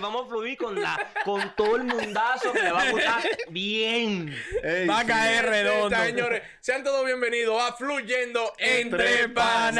vamos 0.00 0.26
a 0.26 0.28
fluir 0.28 0.56
con 0.56 0.80
la 0.80 1.12
con 1.24 1.54
todo 1.54 1.76
el 1.76 1.84
mundazo 1.84 2.52
que 2.52 2.62
le 2.62 2.72
va 2.72 2.82
a 2.82 2.90
gustar 2.90 3.22
bien. 3.48 4.34
Ey, 4.62 4.86
Va 4.86 4.98
a 4.98 5.02
sí. 5.02 5.06
caer 5.08 5.46
redondo. 5.46 5.96
Señores, 5.96 6.42
sean 6.60 6.82
todos 6.84 7.04
bienvenidos 7.04 7.60
a 7.62 7.72
Fluyendo 7.74 8.52
Entre 8.58 9.22
Entre 9.22 9.28
Panas. 9.28 9.74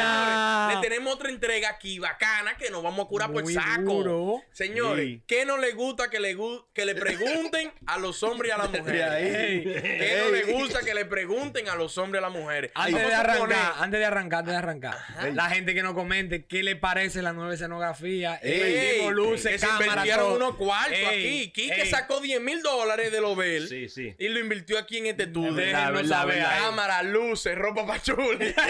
Tenemos 0.90 1.14
otra 1.14 1.30
entrega 1.30 1.68
aquí 1.70 2.00
bacana 2.00 2.56
que 2.56 2.68
nos 2.68 2.82
vamos 2.82 3.06
a 3.06 3.08
curar 3.08 3.30
por 3.32 3.44
Muy 3.44 3.54
saco. 3.54 3.80
duro. 3.82 4.42
Señores, 4.50 5.06
Sí. 5.06 5.22
¿qué 5.24 5.44
no 5.44 5.56
le 5.56 5.70
gusta 5.70 6.10
que 6.10 6.18
le, 6.18 6.36
gu- 6.36 6.66
que 6.74 6.84
le 6.84 6.96
pregunten 6.96 7.72
a 7.86 7.96
los 7.96 8.24
hombres 8.24 8.48
y 8.48 8.52
a 8.52 8.58
las 8.58 8.70
mujeres? 8.72 9.02
ahí. 9.04 9.62
¿Qué 9.62 10.20
no 10.24 10.30
le 10.32 10.52
gusta 10.52 10.80
que 10.80 10.92
le 10.92 11.04
pregunten 11.04 11.68
a 11.68 11.76
los 11.76 11.96
hombres 11.96 12.20
y 12.20 12.24
a 12.24 12.28
las 12.28 12.36
mujeres? 12.36 12.72
Antes 12.74 13.06
de 13.06 13.14
arrancar, 13.14 13.74
antes 13.78 14.00
de 14.00 14.04
arrancar, 14.04 14.38
antes 14.40 14.52
de 14.52 14.58
arrancar. 14.58 14.96
La 15.32 15.48
gente 15.48 15.74
que 15.74 15.82
nos 15.84 15.94
comente 15.94 16.44
qué 16.46 16.64
le 16.64 16.74
parece 16.74 17.22
la 17.22 17.32
nueva 17.32 17.54
escenografía. 17.54 18.40
Ey, 18.42 19.08
luces, 19.10 19.52
que 19.52 19.58
se 19.60 19.66
cámara, 19.68 19.86
invirtieron 19.92 20.24
todo. 20.26 20.36
unos 20.36 20.56
cuartos 20.56 20.98
Ey, 20.98 21.06
aquí. 21.06 21.52
Quique 21.52 21.82
ey. 21.82 21.88
sacó 21.88 22.20
10 22.20 22.40
mil 22.40 22.62
dólares 22.62 23.12
de 23.12 23.20
Lobel 23.20 23.68
Sí, 23.68 23.88
sí. 23.88 24.12
y 24.18 24.28
lo 24.28 24.40
invirtió 24.40 24.76
aquí 24.76 24.98
en 24.98 25.06
este 25.06 25.22
estudio. 25.22 25.54
Cámara, 25.70 27.02
luces, 27.04 27.56
ropa 27.56 27.86
pa' 27.86 28.02
chuli. 28.02 28.52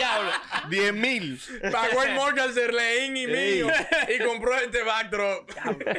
Diablo. 0.00 0.30
10 0.68 0.94
mil. 0.94 1.40
Pagó 1.70 2.02
el 2.02 2.14
mortgage 2.14 2.52
de 2.52 2.72
Leín 2.72 3.16
y 3.16 3.26
mío 3.26 3.68
y 4.08 4.24
compró 4.24 4.54
este 4.56 4.82
backdrop. 4.82 5.50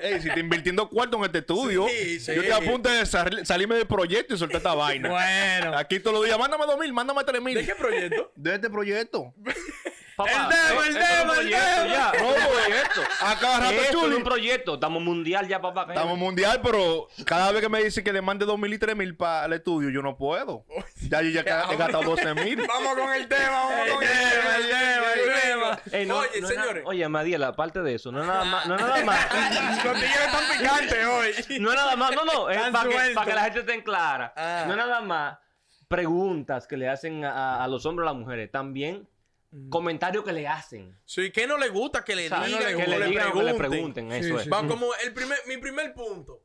Ey, 0.02 0.22
si 0.22 0.30
te 0.30 0.40
invirtiendo 0.40 0.90
cuarto 0.90 1.18
en 1.18 1.26
este 1.26 1.38
estudio, 1.40 1.88
Sí, 1.88 2.20
sí. 2.20 2.34
yo 2.36 2.42
te 2.42 2.54
apunto 2.54 2.90
de 2.90 3.06
sal- 3.06 3.46
salirme 3.46 3.76
del 3.76 3.88
proyecto 3.88 4.34
y 4.34 4.38
soltar 4.38 4.58
esta 4.58 4.74
vaina. 4.74 5.10
Bueno. 5.10 5.78
Aquí 5.78 6.00
todos 6.00 6.16
los 6.18 6.26
días, 6.26 6.38
mándame 6.40 6.66
dos 6.66 6.80
mil, 6.80 6.92
mándame 6.94 7.24
tres 7.24 7.42
mil. 7.42 7.56
¿De 7.56 7.66
qué 7.66 7.76
proyecto? 7.76 8.32
De 8.36 8.56
este 8.56 8.70
proyecto. 8.70 9.34
Papá, 10.16 10.32
El 10.32 10.50
tema, 10.50 10.88
el 10.88 10.94
tema, 10.94 11.34
el 11.40 11.54
es 11.54 12.22
un 12.22 12.34
proyecto. 12.52 13.02
A 13.22 13.36
cada 13.40 13.60
rato 13.62 13.74
Esto 13.74 14.08
es 14.12 14.18
un 14.18 14.24
proyecto, 14.24 14.74
estamos 14.76 15.02
mundial 15.02 15.48
ya, 15.48 15.62
papá. 15.62 15.86
Estamos 15.90 16.18
mundial, 16.18 16.60
pero 16.64 17.08
cada 17.26 17.52
vez 17.52 17.62
que 17.62 17.70
me 17.70 17.84
dicen 17.84 18.04
que 18.04 18.12
le 18.14 18.22
mande 18.22 18.46
dos 18.46 18.60
mil 18.60 18.74
y 18.74 18.78
tres 18.78 18.96
mil 18.96 19.16
para 19.16 19.46
el 19.46 19.54
estudio, 19.54 19.90
yo 19.90 20.02
no 20.02 20.18
puedo. 20.18 20.66
Ya 21.10 21.22
yo 21.22 21.30
ya 21.30 21.42
he 21.42 21.76
gastado 21.78 22.04
12 22.04 22.34
mil. 22.36 22.62
Vamos 22.68 22.96
con 22.96 23.14
el 23.14 23.28
tema, 23.28 23.52
vamos 23.52 23.90
con 23.96 24.04
el 24.04 24.10
El 24.10 24.18
tema. 24.20 24.56
el 24.58 24.68
tema, 24.70 25.14
el 25.14 25.42
tema. 25.42 25.80
Ey, 25.98 26.06
no- 26.06 26.18
Oye, 26.20 26.42
no 26.42 26.48
señores. 26.48 26.84
oye, 26.86 27.08
Madiel, 27.10 27.44
aparte 27.44 27.82
de 27.82 27.96
eso, 27.96 28.12
no 28.12 28.22
es 28.22 28.28
nada 28.28 28.44
más, 28.46 28.66
no 28.68 28.76
es 28.76 28.82
nada 28.82 29.06
más. 29.06 29.84
Los 29.84 29.94
tigres 29.96 30.20
están 30.26 30.44
picantes 30.58 31.06
hoy. 31.06 31.60
No 31.60 31.70
es 31.72 31.76
nada 31.76 31.96
más, 31.96 32.12
no, 32.16 32.26
no, 32.26 32.50
es 32.50 32.60
para 32.70 32.90
que, 32.90 33.14
pa' 33.16 33.26
que 33.26 33.34
la 33.34 33.44
gente 33.46 33.60
esté 33.62 33.84
clara. 33.84 34.34
Ah. 34.36 34.64
No 34.68 34.74
es 34.74 34.78
nada 34.78 35.02
más 35.02 35.38
preguntas 35.88 36.68
que 36.68 36.78
le 36.78 36.88
hacen 36.88 37.26
a, 37.26 37.64
a 37.64 37.68
los 37.68 37.86
hombres 37.86 38.06
o 38.06 38.10
a 38.10 38.14
las 38.14 38.20
mujeres, 38.22 38.50
también 38.52 39.08
comentarios 39.70 40.24
que 40.24 40.32
le 40.32 40.48
hacen. 40.48 40.98
Sí, 41.06 41.32
¿qué 41.32 41.46
no 41.48 41.58
le 41.58 41.70
gusta 41.70 42.04
que 42.06 42.16
le 42.16 42.26
O 42.28 42.30
sea, 42.30 42.44
digan 42.46 42.68
que 42.78 42.84
o 42.84 42.88
le 42.88 43.00
le 43.00 43.06
digan 43.08 43.28
o 43.30 43.34
que 43.34 43.44
le 43.44 43.54
pregunten? 43.56 44.12
eso 44.12 44.38
Sí, 44.38 44.44
es. 44.48 44.52
Va 44.52 44.66
como 44.68 44.94
el 45.04 45.14
primer, 45.14 45.38
mi 45.48 45.58
primer 45.58 45.94
punto. 45.94 46.44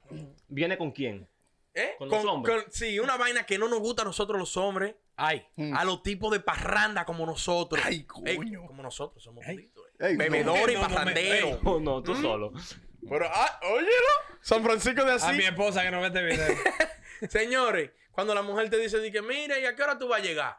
¿Viene 0.48 0.76
con 0.76 0.90
quién? 0.90 1.28
¿Eh? 1.74 1.94
Con 1.98 2.08
los 2.08 2.24
hombres. 2.24 2.62
con- 2.64 2.72
sí, 2.72 2.98
una 2.98 3.16
vaina 3.16 3.44
que 3.44 3.58
no 3.58 3.68
nos 3.68 3.80
gusta 3.80 4.02
a 4.02 4.04
nosotros 4.06 4.38
los 4.38 4.56
hombres. 4.56 4.94
Ay. 5.16 5.46
A 5.74 5.84
los 5.84 6.02
tipos 6.02 6.30
de 6.32 6.40
parranda 6.40 7.04
como 7.04 7.24
nosotros. 7.26 7.80
Ay, 7.84 8.04
coño. 8.04 8.66
como 8.66 8.82
nosotros 8.82 9.22
somos 9.22 9.44
no. 9.46 9.52
Bebedores 9.98 10.72
y 10.72 10.74
No, 10.74 10.82
no 10.82 10.88
parranderos. 10.94 11.62
No, 11.62 11.80
no, 11.80 12.02
tú 12.02 12.14
solo. 12.16 12.52
Pero, 13.08 13.26
ah, 13.32 13.60
óyelo. 13.70 13.90
San 14.40 14.62
Francisco 14.64 15.04
de 15.04 15.12
A 15.12 15.14
Asís. 15.14 15.36
mi 15.36 15.44
esposa 15.44 15.82
que 15.82 15.90
no 15.90 16.00
ve 16.00 16.08
este 16.08 16.22
video. 16.24 16.46
Señores, 17.30 17.90
cuando 18.10 18.34
la 18.34 18.42
mujer 18.42 18.68
te 18.68 18.78
dice, 18.78 19.00
di 19.00 19.10
que 19.12 19.22
mira, 19.22 19.58
¿y 19.58 19.64
a 19.64 19.74
qué 19.76 19.82
hora 19.82 19.98
tú 19.98 20.08
vas 20.08 20.20
a 20.20 20.24
llegar? 20.24 20.58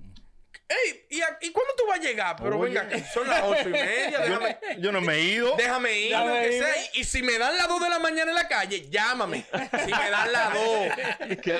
Ey, 0.85 1.05
¿y, 1.09 1.21
a- 1.21 1.37
¿y 1.41 1.51
cuándo 1.51 1.73
tú 1.75 1.83
vas 1.87 1.99
a 1.99 2.01
llegar? 2.01 2.35
Pero 2.41 2.57
Oye. 2.57 2.69
venga, 2.73 2.87
que 2.87 3.03
son 3.03 3.27
las 3.27 3.43
ocho 3.43 3.67
y 3.67 3.71
media, 3.73 4.11
Yo, 4.25 4.39
déjame, 4.39 4.57
yo 4.79 4.91
no 4.93 5.01
me 5.01 5.15
he 5.15 5.21
ido. 5.21 5.55
déjame 5.57 5.99
ir, 5.99 6.09
Déjame 6.11 6.29
lo 6.29 6.39
que 6.41 6.55
irme. 6.55 6.65
sea. 6.67 6.83
Y, 6.93 6.99
y 6.99 7.03
si 7.03 7.23
me 7.23 7.37
dan 7.37 7.57
las 7.57 7.67
dos 7.67 7.81
de 7.81 7.89
la 7.89 7.99
mañana 7.99 8.31
en 8.31 8.35
la 8.35 8.47
calle, 8.47 8.87
llámame. 8.89 9.45
Si 9.85 9.91
me 9.91 10.09
dan 10.09 10.31
las 10.31 10.53
dos. 10.53 10.87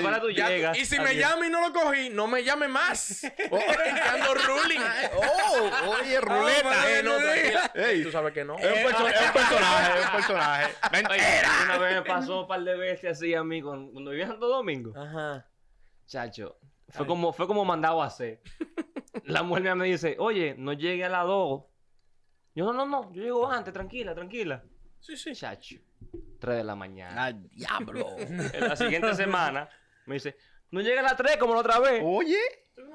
ahora 0.04 0.22
tú 0.22 0.30
Ya 0.32 0.48
llegas. 0.50 0.78
y 0.78 0.86
si 0.86 1.00
me 1.00 1.16
llama 1.16 1.46
y 1.46 1.50
no 1.50 1.62
lo 1.68 1.74
cogí, 1.74 2.10
no 2.10 2.28
me 2.28 2.44
llame 2.44 2.68
más. 2.68 3.24
Oh, 3.50 3.60
ando 4.14 4.34
ruling. 4.34 4.82
Oh, 5.16 5.90
oye, 6.00 6.22
ruleta. 6.22 6.90
Eh, 6.92 7.04
no, 7.04 7.18
tranquila. 7.18 7.72
Ey. 7.76 8.04
Tú 8.04 8.12
sabes 8.12 8.34
que 8.34 8.46
no. 8.46 8.58
Es 8.58 8.66
un, 8.66 8.92
perso- 8.92 9.08
es 9.10 9.22
un 9.28 9.34
personaje, 9.34 10.00
es 10.00 10.06
un 10.06 10.12
personaje. 10.12 10.74
Oye, 11.10 11.42
una 11.66 11.78
vez 11.78 11.96
me 11.96 12.02
pasó 12.04 12.42
un 12.42 12.48
par 12.48 12.62
de 12.62 12.76
veces 12.78 13.12
así 13.18 13.34
a 13.34 13.44
mí 13.44 13.62
cuando 13.62 14.10
vivía 14.12 14.24
en 14.26 14.32
Santo 14.32 14.48
Domingo. 14.48 14.94
Ajá. 14.98 15.46
Chacho, 16.08 16.58
fue 16.90 17.06
como, 17.08 17.32
fue 17.34 17.48
como 17.48 17.64
mandado 17.66 18.02
a 18.02 18.08
hacer. 18.08 18.42
La 19.26 19.44
mujer 19.44 19.64
mía 19.64 19.76
me 19.76 19.86
dice, 19.86 20.16
oye, 20.20 20.56
no 20.58 20.74
llegue 20.74 21.06
a 21.06 21.10
las 21.10 21.26
2. 21.26 21.64
Yo, 22.56 22.66
no, 22.66 22.74
no, 22.74 22.86
no, 22.86 23.14
yo 23.14 23.24
llego 23.24 23.50
antes, 23.52 23.74
tranquila, 23.74 24.14
tranquila. 24.14 24.64
Sí, 25.00 25.18
sí. 25.18 25.34
Chacho, 25.34 25.78
3 26.40 26.58
de 26.58 26.64
la 26.64 26.76
mañana. 26.76 27.26
Al 27.26 27.50
diablo. 27.50 28.08
En 28.18 28.68
la 28.68 28.76
siguiente 28.76 29.14
semana 29.16 29.70
me 30.06 30.16
dice, 30.16 30.36
no 30.72 30.82
llega 30.82 31.02
a 31.02 31.04
las 31.04 31.18
3 31.18 31.38
como 31.38 31.54
la 31.54 31.62
otra 31.62 31.80
vez. 31.80 32.02
Oye. 32.06 32.38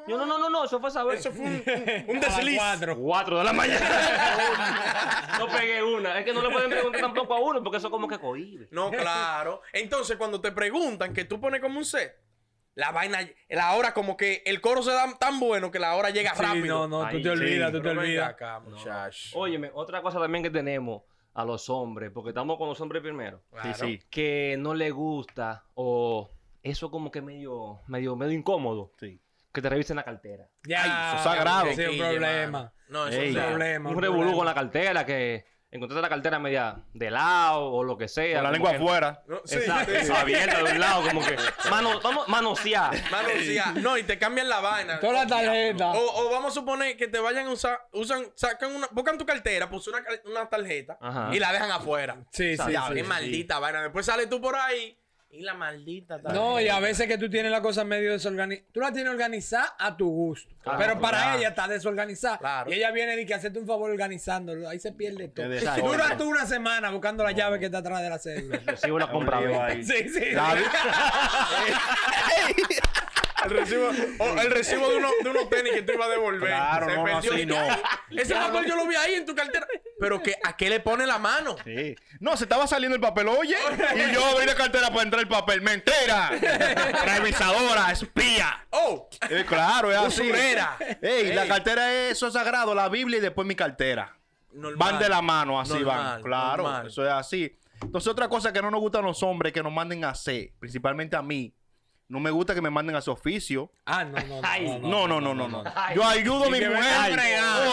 Yo, 0.09 0.17
no, 0.17 0.25
no, 0.25 0.39
no, 0.39 0.49
no, 0.49 0.65
eso 0.65 0.81
fue 0.81 0.91
saber. 0.91 1.19
Eso 1.19 1.31
fue 1.33 1.45
un, 1.45 1.63
un 2.09 2.17
A 2.17 2.21
desliz. 2.21 2.57
cuatro. 2.59 2.97
4 2.97 3.39
de 3.39 3.45
la 3.45 3.53
mañana. 3.53 5.37
no 5.39 5.49
pegué 5.49 5.83
una. 5.83 6.19
Es 6.19 6.25
que 6.25 6.33
no 6.33 6.43
le 6.43 6.51
pueden 6.51 6.71
preguntar 6.71 7.01
tampoco 7.01 7.35
a 7.35 7.41
uno 7.41 7.63
porque 7.63 7.79
eso 7.79 7.91
como 7.91 8.09
que 8.09 8.19
cohibe. 8.19 8.69
No, 8.71 8.91
claro. 8.91 9.63
Entonces, 9.73 10.17
cuando 10.17 10.41
te 10.41 10.53
preguntan 10.53 11.13
que 11.13 11.25
tú 11.25 11.41
pones 11.41 11.61
como 11.61 11.79
un 11.79 11.85
set, 11.85 12.17
la 12.77 12.93
vaina, 12.93 13.19
la 13.49 13.75
hora 13.75 13.93
como 13.93 14.17
que 14.17 14.43
el 14.47 14.61
coro 14.61 14.83
se 14.83 14.93
da 14.93 15.13
tan 15.19 15.41
bueno 15.41 15.71
que 15.73 15.79
la 15.81 15.97
hora 15.97 16.11
llega 16.11 16.35
Sí, 16.37 16.43
rápido. 16.43 16.87
no, 16.87 17.03
no, 17.05 17.11
tú 17.11 17.21
te 17.21 17.31
olvidas, 17.31 17.71
sí. 17.73 17.77
tú 17.77 17.83
te 17.83 17.89
olvidas. 17.89 18.29
acá, 18.29 18.61
muchacho. 18.61 19.37
Óyeme, 19.39 19.71
otra 19.75 20.01
cosa 20.03 20.21
también 20.21 20.45
que 20.45 20.51
tenemos 20.51 21.03
a 21.35 21.45
los 21.45 21.69
hombres, 21.69 22.11
porque 22.15 22.31
estamos 22.31 22.57
con 22.59 22.69
los 22.69 22.81
hombres 22.81 23.03
primero. 23.03 23.43
Claro. 23.51 23.75
Sí, 23.75 23.99
sí. 23.99 24.07
que 24.09 24.57
no 24.59 24.73
le 24.75 24.91
gusta 24.91 25.65
o 25.75 26.31
eso 26.63 26.91
como 26.91 27.11
que 27.11 27.21
medio 27.23 27.81
medio 27.89 28.15
medio 28.17 28.33
incómodo 28.33 28.93
Sí. 29.01 29.21
que 29.53 29.63
te 29.63 29.69
revisen 29.71 29.97
la 29.97 30.03
cartera. 30.05 30.49
Ya. 30.65 30.83
Ay, 30.83 31.09
eso 31.09 31.17
es 31.17 31.23
sagrado. 31.37 31.67
Sí, 31.73 31.83
un 31.83 31.99
problema. 31.99 32.73
No, 32.89 33.07
eso 33.09 33.21
es 33.21 33.35
Un 33.35 33.43
problema. 33.43 33.91
un 33.91 34.01
revolú 34.03 34.35
con 34.37 34.47
la 34.47 34.55
cartera 34.55 35.05
que 35.07 35.47
encontraste 35.77 36.03
la 36.03 36.09
cartera 36.09 36.39
media 36.39 36.77
de 36.93 37.11
lado 37.11 37.65
o 37.73 37.83
lo 37.85 37.97
que 37.97 38.09
sea. 38.09 38.37
Con 38.37 38.45
la 38.45 38.51
lengua 38.53 38.71
afuera. 38.73 39.23
No, 39.27 39.41
sí, 39.45 39.57
Exacto, 39.57 39.93
sí. 40.03 40.13
abierta 40.13 40.63
de 40.63 40.73
un 40.73 40.81
lado, 40.81 41.03
como 41.09 41.21
que 41.25 41.37
mano, 41.71 42.01
vamos 42.03 42.29
manosear. 42.29 42.93
Mano, 43.11 43.29
sí, 43.39 43.59
ah, 43.59 43.73
no, 43.77 43.97
y 43.99 44.03
te 44.03 44.19
cambian 44.19 44.49
la 44.49 44.61
vaina. 44.61 45.01
Toda 45.01 45.25
la 45.25 45.27
tarjeta. 45.27 45.93
O, 45.93 46.27
o 46.27 46.31
vamos 46.31 46.53
a 46.53 46.55
suponer 46.55 46.97
que 46.97 47.09
te 47.09 47.19
vayan 47.19 47.47
a 47.47 47.51
usar, 47.51 47.81
usan, 47.93 48.27
sacan 48.35 48.75
una, 48.75 48.89
buscan 48.91 49.17
tu 49.19 49.25
cartera, 49.27 49.69
pues 49.71 49.87
una, 49.89 50.03
una 50.25 50.49
tarjeta 50.49 50.99
Ajá. 51.01 51.31
y 51.33 51.39
la 51.39 51.53
dejan 51.53 51.71
afuera. 51.71 52.17
Sí, 52.33 52.57
sí, 52.57 52.73
Ya, 52.73 52.89
sí. 52.89 52.95
qué 52.95 53.03
maldita 53.05 53.59
vaina. 53.59 53.83
Después 53.83 54.05
sales 54.07 54.29
tú 54.29 54.41
por 54.41 54.57
ahí 54.57 54.99
y 55.31 55.43
la 55.43 55.55
maldita. 55.55 56.19
No, 56.33 56.59
y 56.61 56.69
a 56.69 56.81
veces 56.81 57.07
que 57.07 57.19
tú 57.19 57.29
tienes 57.29 57.51
la 57.53 57.61
cosa 57.61 57.85
medio 57.85 58.13
desorganizada. 58.13 58.67
Tú 58.73 58.81
la 58.81 58.93
tienes 58.93 59.13
organizada 59.13 59.75
a 59.79 59.97
tu 59.97 60.09
gusto. 60.09 60.55
Claro, 60.63 60.79
pero 60.79 61.01
para 61.01 61.19
claro. 61.19 61.39
ella 61.39 61.49
está 61.49 61.69
desorganizada. 61.69 62.39
Claro. 62.39 62.71
Y 62.71 62.75
ella 62.75 62.91
viene 62.91 63.21
y 63.21 63.27
que 63.27 63.35
hacerte 63.35 63.59
un 63.59 63.67
favor 63.67 63.91
organizándolo. 63.91 64.69
Ahí 64.69 64.79
se 64.79 64.93
pierde 64.93 65.29
todo. 65.29 65.47
Dura 65.77 66.17
tú 66.17 66.25
una 66.29 66.47
semana 66.47 66.91
buscando 66.91 67.23
la 67.23 67.33
llave 67.33 67.59
que 67.59 67.67
está 67.67 67.79
atrás 67.79 68.01
de 68.03 68.09
la 68.09 68.19
cédula. 68.19 68.61
Recibo 68.65 68.97
una 68.97 69.11
compra 69.11 69.39
ahí. 69.67 69.85
sí, 69.85 70.09
sí. 70.09 70.31
La- 70.33 70.57
El 73.45 73.51
recibo, 73.51 73.91
o 74.19 74.41
el 74.41 74.51
recibo 74.51 74.89
de, 74.89 74.97
uno- 74.97 75.11
de 75.23 75.31
unos 75.31 75.49
tenis 75.49 75.73
que 75.75 75.83
tú 75.83 75.93
ibas 75.93 76.09
a 76.09 76.11
devolver. 76.11 76.49
Claro, 76.49 76.87
no, 76.87 77.07
no, 77.07 77.19
así 77.19 77.47
no. 77.47 77.57
Ese 78.11 78.35
papel 78.35 78.65
yo 78.67 78.75
lo 78.75 78.87
vi 78.89 78.97
ahí 78.97 79.15
en 79.15 79.27
tu 79.27 79.35
cartera. 79.37 79.67
Pero 79.99 80.23
que, 80.23 80.35
¿a 80.45 80.57
qué 80.57 80.69
le 80.69 80.81
pone 80.81 81.07
la 81.07 81.19
mano? 81.19 81.57
Sí. 81.65 81.97
No, 82.21 82.37
se 82.37 82.45
estaba 82.45 82.67
saliendo 82.67 82.95
el 82.97 83.01
papel, 83.01 83.29
oye. 83.29 83.57
Y 83.95 84.15
yo 84.15 84.25
abrí 84.27 84.45
la 84.47 84.55
cartera 84.55 84.89
para 84.91 85.03
entrar 85.03 85.23
el 85.23 85.29
papel. 85.29 85.63
¡Mentira! 85.63 86.31
Revisadora, 87.05 87.91
espía. 87.93 88.67
Oh, 88.71 89.09
Eh, 89.31 89.45
claro, 89.49 89.91
es 89.91 89.99
así. 89.99 90.23
Usurera. 90.23 90.77
Ey, 91.01 91.33
la 91.33 91.47
cartera 91.49 91.93
es 91.93 92.13
eso 92.13 92.27
es 92.27 92.33
sagrado, 92.35 92.75
la 92.75 92.89
Biblia 92.89 93.19
y 93.19 93.21
después 93.21 93.47
mi 93.47 93.55
cartera. 93.55 94.17
normal. 94.53 94.93
Van 94.93 94.99
de 95.01 95.09
la 95.09 95.23
mano, 95.23 95.61
así 95.61 95.73
Normal, 95.75 95.97
van. 95.97 96.23
Claro, 96.23 96.63
normal. 96.65 96.87
eso 96.89 97.05
es 97.05 97.13
así. 97.13 97.57
Entonces, 97.83 98.09
otra 98.11 98.29
cosa 98.29 98.53
que 98.53 98.63
no 98.63 98.71
nos 98.71 98.81
gustan 98.81 99.05
los 99.05 99.23
hombres 99.23 99.53
que 99.53 99.63
nos 99.63 99.73
manden 99.73 100.05
a 100.05 100.11
hacer, 100.11 100.53
principalmente 100.59 101.15
a 101.17 101.23
mí, 101.23 101.55
no 102.09 102.21
me 102.21 102.31
gusta 102.31 102.55
que 102.55 102.63
me 102.63 102.71
manden 102.71 102.97
a 102.97 103.01
su 103.01 103.11
oficio. 103.11 103.71
Ah, 103.85 104.05
no, 104.05 104.19
no, 104.19 104.41
no. 104.41 104.49
Ay, 104.49 104.79
No, 104.81 105.09
no, 105.09 105.21
no, 105.21 105.35
no, 105.35 105.49
no. 105.49 105.65
Ay. 105.75 105.97
Yo 105.97 106.07
ayudo 106.07 106.45
a 106.47 106.51
mi 106.51 106.61
mujer. 106.61 107.19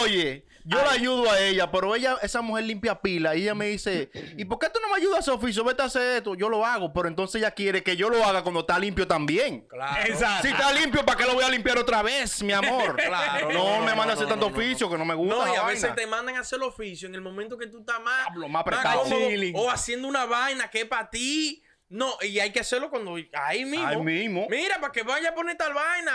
Oye, 0.02 0.44
yo 0.64 0.78
la 0.82 0.90
ayudo 0.92 1.30
a 1.30 1.38
ella, 1.40 1.70
pero 1.70 1.94
ella, 1.94 2.16
esa 2.22 2.40
mujer 2.40 2.64
limpia 2.64 3.00
pila 3.00 3.36
y 3.36 3.42
ella 3.42 3.54
me 3.54 3.66
dice, 3.66 4.10
¿y 4.36 4.44
por 4.46 4.58
qué 4.58 4.68
tú 4.70 4.80
no 4.80 4.88
me 4.88 4.96
ayudas 4.96 5.20
a 5.20 5.22
su 5.22 5.32
oficio? 5.32 5.62
Vete 5.64 5.82
a 5.82 5.86
hacer 5.86 6.16
esto. 6.16 6.34
Yo 6.34 6.48
lo 6.48 6.64
hago, 6.64 6.92
pero 6.92 7.06
entonces 7.08 7.40
ella 7.40 7.50
quiere 7.50 7.82
que 7.82 7.96
yo 7.96 8.08
lo 8.10 8.24
haga 8.24 8.42
cuando 8.42 8.60
está 8.60 8.78
limpio 8.78 9.06
también. 9.06 9.66
Claro. 9.68 10.10
Exacto. 10.10 10.48
Si 10.48 10.52
está 10.52 10.72
limpio, 10.72 11.04
¿para 11.04 11.18
qué 11.18 11.24
lo 11.26 11.34
voy 11.34 11.44
a 11.44 11.48
limpiar 11.50 11.78
otra 11.78 12.02
vez, 12.02 12.42
mi 12.42 12.52
amor? 12.54 12.96
Claro, 12.96 13.52
No, 13.52 13.76
no, 13.78 13.80
me 13.84 13.90
no, 13.90 13.96
manda 13.96 14.02
a 14.02 14.06
no, 14.06 14.12
hacer 14.14 14.26
tanto 14.28 14.48
no, 14.48 14.50
no. 14.50 14.56
oficio 14.58 14.90
que 14.90 14.98
no 14.98 15.04
me 15.04 15.14
gusta. 15.14 15.44
No, 15.46 15.52
y 15.52 15.56
a 15.56 15.64
veces 15.64 15.82
vaina. 15.82 15.96
te 15.96 16.06
mandan 16.06 16.36
a 16.36 16.40
hacer 16.40 16.56
el 16.56 16.62
oficio 16.64 17.08
en 17.08 17.14
el 17.14 17.20
momento 17.20 17.58
que 17.58 17.66
tú 17.66 17.80
estás 17.80 18.00
más, 18.00 18.24
Diablo, 18.26 18.48
más 18.48 18.60
apretado. 18.62 19.02
cómodo, 19.02 19.28
Chilling. 19.28 19.54
o 19.56 19.70
haciendo 19.70 20.08
una 20.08 20.24
vaina 20.26 20.70
que 20.70 20.80
es 20.80 20.86
para 20.86 21.10
ti. 21.10 21.62
No, 21.90 22.14
y 22.22 22.40
hay 22.40 22.50
que 22.50 22.60
hacerlo 22.60 22.88
cuando 22.90 23.16
ahí 23.34 23.64
mismo. 23.64 23.86
Ahí 23.86 23.98
mismo. 24.00 24.46
Mira, 24.50 24.80
para 24.80 24.90
que 24.92 25.02
vaya 25.02 25.28
a 25.28 25.34
poner 25.34 25.56
tal 25.56 25.74
vaina. 25.74 26.12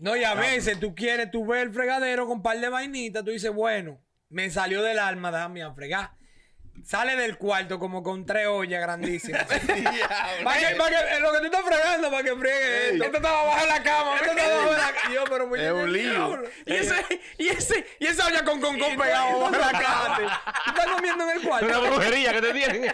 No, 0.00 0.16
y 0.16 0.24
a 0.24 0.34
veces 0.34 0.80
tú 0.80 0.94
quieres, 0.94 1.30
tú 1.30 1.44
ves 1.44 1.62
el 1.62 1.74
fregadero 1.74 2.26
con 2.26 2.38
un 2.38 2.42
par 2.42 2.58
de 2.58 2.70
vainitas, 2.70 3.22
tú 3.22 3.32
dices, 3.32 3.52
bueno, 3.52 4.00
me 4.30 4.48
salió 4.48 4.82
del 4.82 4.98
alma, 4.98 5.30
déjame 5.30 5.62
a 5.62 5.74
fregar. 5.74 6.12
Sale 6.84 7.14
del 7.14 7.36
cuarto 7.36 7.78
como 7.78 8.02
con 8.02 8.24
tres 8.24 8.46
ollas 8.46 8.80
grandísimas. 8.80 9.44
para 9.44 9.58
que, 9.60 10.76
para 10.76 10.90
que, 10.90 11.16
en 11.16 11.22
lo 11.22 11.32
que 11.32 11.38
tú 11.38 11.44
estás 11.44 11.62
fregando, 11.62 12.10
para 12.10 12.22
que 12.22 12.36
friegue 12.36 12.90
esto. 12.90 13.04
Esto 13.04 13.16
estaba 13.18 13.44
bajo 13.44 13.66
la 13.66 13.82
cama, 13.82 14.16
esto 14.16 14.30
estaba 14.30 14.56
bajo 14.56 14.72
la 14.72 14.92
cama. 14.92 15.14
Yo, 15.14 15.24
pero 15.28 15.46
muy 15.46 15.60
Es 15.60 15.72
un 15.72 15.92
lío. 15.92 16.42
Y 16.66 16.72
ese, 16.72 16.94
y 17.38 17.48
ese, 17.48 17.86
y 17.98 18.06
esa 18.06 18.26
olla 18.26 18.44
con 18.44 18.60
con 18.60 18.78
con 18.78 18.96
pegado 18.96 19.40
bajo 19.40 19.56
la 19.56 19.72
cara. 19.72 20.42
Tú 20.64 20.70
estás 20.70 20.86
comiendo 20.86 21.24
en 21.24 21.30
el 21.30 21.38
Una 21.38 21.48
cuarto. 21.48 21.82
brujería 21.82 22.32
que 22.32 22.40
te 22.40 22.52
tienen. 22.52 22.84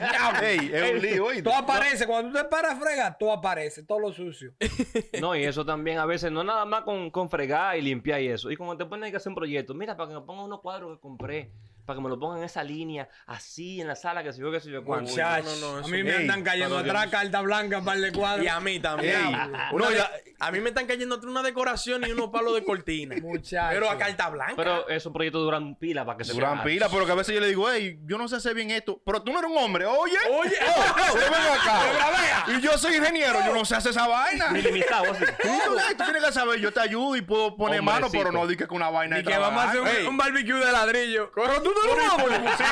Ey, 0.43 0.70
es 0.75 0.93
un 0.93 1.00
lío. 1.00 1.43
Todo 1.44 1.55
aparece, 1.55 2.06
cuando 2.06 2.32
tú 2.32 2.38
te 2.38 2.44
paras 2.50 2.75
a 2.75 2.81
fregar, 2.81 3.17
todo 3.19 3.32
aparece, 3.32 3.82
todo 3.84 4.00
lo 4.00 4.12
sucio. 4.12 4.52
No, 5.20 5.34
y 5.34 5.44
eso 5.44 5.64
también 5.64 5.99
a 5.99 6.06
veces, 6.06 6.31
no 6.31 6.44
nada 6.44 6.64
más 6.64 6.82
con, 6.82 7.11
con 7.11 7.31
fregar 7.31 7.76
y 7.76 7.82
limpiar 7.82 8.20
y 8.20 8.29
eso. 8.29 8.50
Y 8.50 8.56
como 8.56 8.76
te 8.76 8.84
ponen 8.84 9.11
que 9.11 9.17
hacer 9.17 9.31
un 9.31 9.37
proyecto, 9.37 9.72
mira, 9.75 9.96
para 9.96 10.08
que 10.08 10.14
me 10.14 10.20
pongan 10.20 10.44
unos 10.44 10.61
cuadros 10.61 10.96
que 10.96 11.00
compré, 11.00 11.50
para 11.86 11.96
que 11.96 12.02
me 12.02 12.08
lo 12.08 12.18
pongan 12.18 12.38
en 12.38 12.44
esa 12.44 12.64
línea, 12.64 13.08
así 13.26 13.80
en 13.80 13.86
la 13.88 13.94
sala, 13.94 14.22
que 14.22 14.32
se 14.32 14.40
yo, 14.40 14.50
que 14.50 14.60
se 14.60 14.70
yo 14.70 14.84
cuánto. 14.84 15.10
Muchachos, 15.10 15.58
no, 15.60 15.80
no, 15.80 15.86
a 15.86 15.88
mí 15.88 16.02
me 16.02 16.10
Ey, 16.10 16.16
andan 16.22 16.42
cayendo 16.42 16.78
atrás 16.78 17.06
carta 17.06 17.40
blanca, 17.40 17.80
par 17.82 17.98
de 17.98 18.12
cuadros. 18.12 18.44
Y 18.44 18.48
a 18.48 18.60
mí 18.60 18.80
también. 18.80 19.32
No, 19.72 19.90
ya- 19.90 20.10
a 20.38 20.50
mí 20.50 20.60
me 20.60 20.68
están 20.68 20.86
cayendo 20.86 21.18
una 21.22 21.42
decoración 21.42 22.04
y 22.06 22.12
unos 22.12 22.30
palos 22.30 22.54
de 22.54 22.64
cortina. 22.64 23.16
Muchacho. 23.22 23.68
Pero 23.72 23.88
a 23.88 23.96
carta 23.96 24.28
blanca. 24.28 24.54
Pero 24.56 24.88
esos 24.88 25.12
proyectos 25.12 25.42
duran 25.42 25.76
pila 25.76 26.04
para 26.04 26.18
que 26.18 26.24
se 26.24 26.32
Duran 26.32 26.62
pila, 26.62 26.88
pero 26.90 27.06
que 27.06 27.12
a 27.12 27.14
veces 27.14 27.34
yo 27.34 27.40
le 27.40 27.48
digo, 27.48 27.70
hey, 27.70 27.98
yo 28.04 28.18
no 28.18 28.28
sé 28.28 28.36
hacer 28.36 28.54
bien 28.54 28.70
esto. 28.70 29.00
Pero 29.04 29.22
tú 29.22 29.32
no 29.32 29.38
eres 29.38 29.50
un 29.50 29.56
hombre, 29.58 29.86
oye. 29.86 30.16
Oye, 30.30 30.56
oh, 30.66 31.14
ven 31.14 31.32
acá. 31.60 32.44
Y 32.48 32.60
yo 32.60 32.76
soy 32.78 32.96
ingeniero, 32.96 33.38
yo 33.44 33.54
no 33.54 33.64
sé 33.64 33.76
hacer 33.76 33.90
esa 33.90 34.06
vaina. 34.06 34.56
Ilimitado 34.56 35.12
así. 35.12 35.24
Tú, 35.42 36.04
tienes 36.04 36.24
que 36.24 36.32
saber, 36.32 36.60
yo 36.60 36.72
te 36.72 36.80
ayudo 36.80 37.16
y 37.16 37.22
puedo 37.22 37.56
poner 37.56 37.82
mano, 37.82 38.08
pero 38.10 38.30
no 38.32 38.46
digas 38.46 38.68
que 38.68 38.74
una 38.74 38.90
vaina 38.90 39.18
Y 39.18 39.24
que 39.24 39.36
vamos 39.36 39.62
a 39.62 39.70
hacer 39.70 40.06
un 40.06 40.16
barbecue 40.16 40.54
de 40.64 40.72
ladrillo. 40.72 41.30
Pero 41.34 41.62
tú 41.62 41.70
no 41.84 41.93
eres 41.93 42.12
un 42.12 42.20
hombre. 42.20 42.50
Sí. 42.56 42.64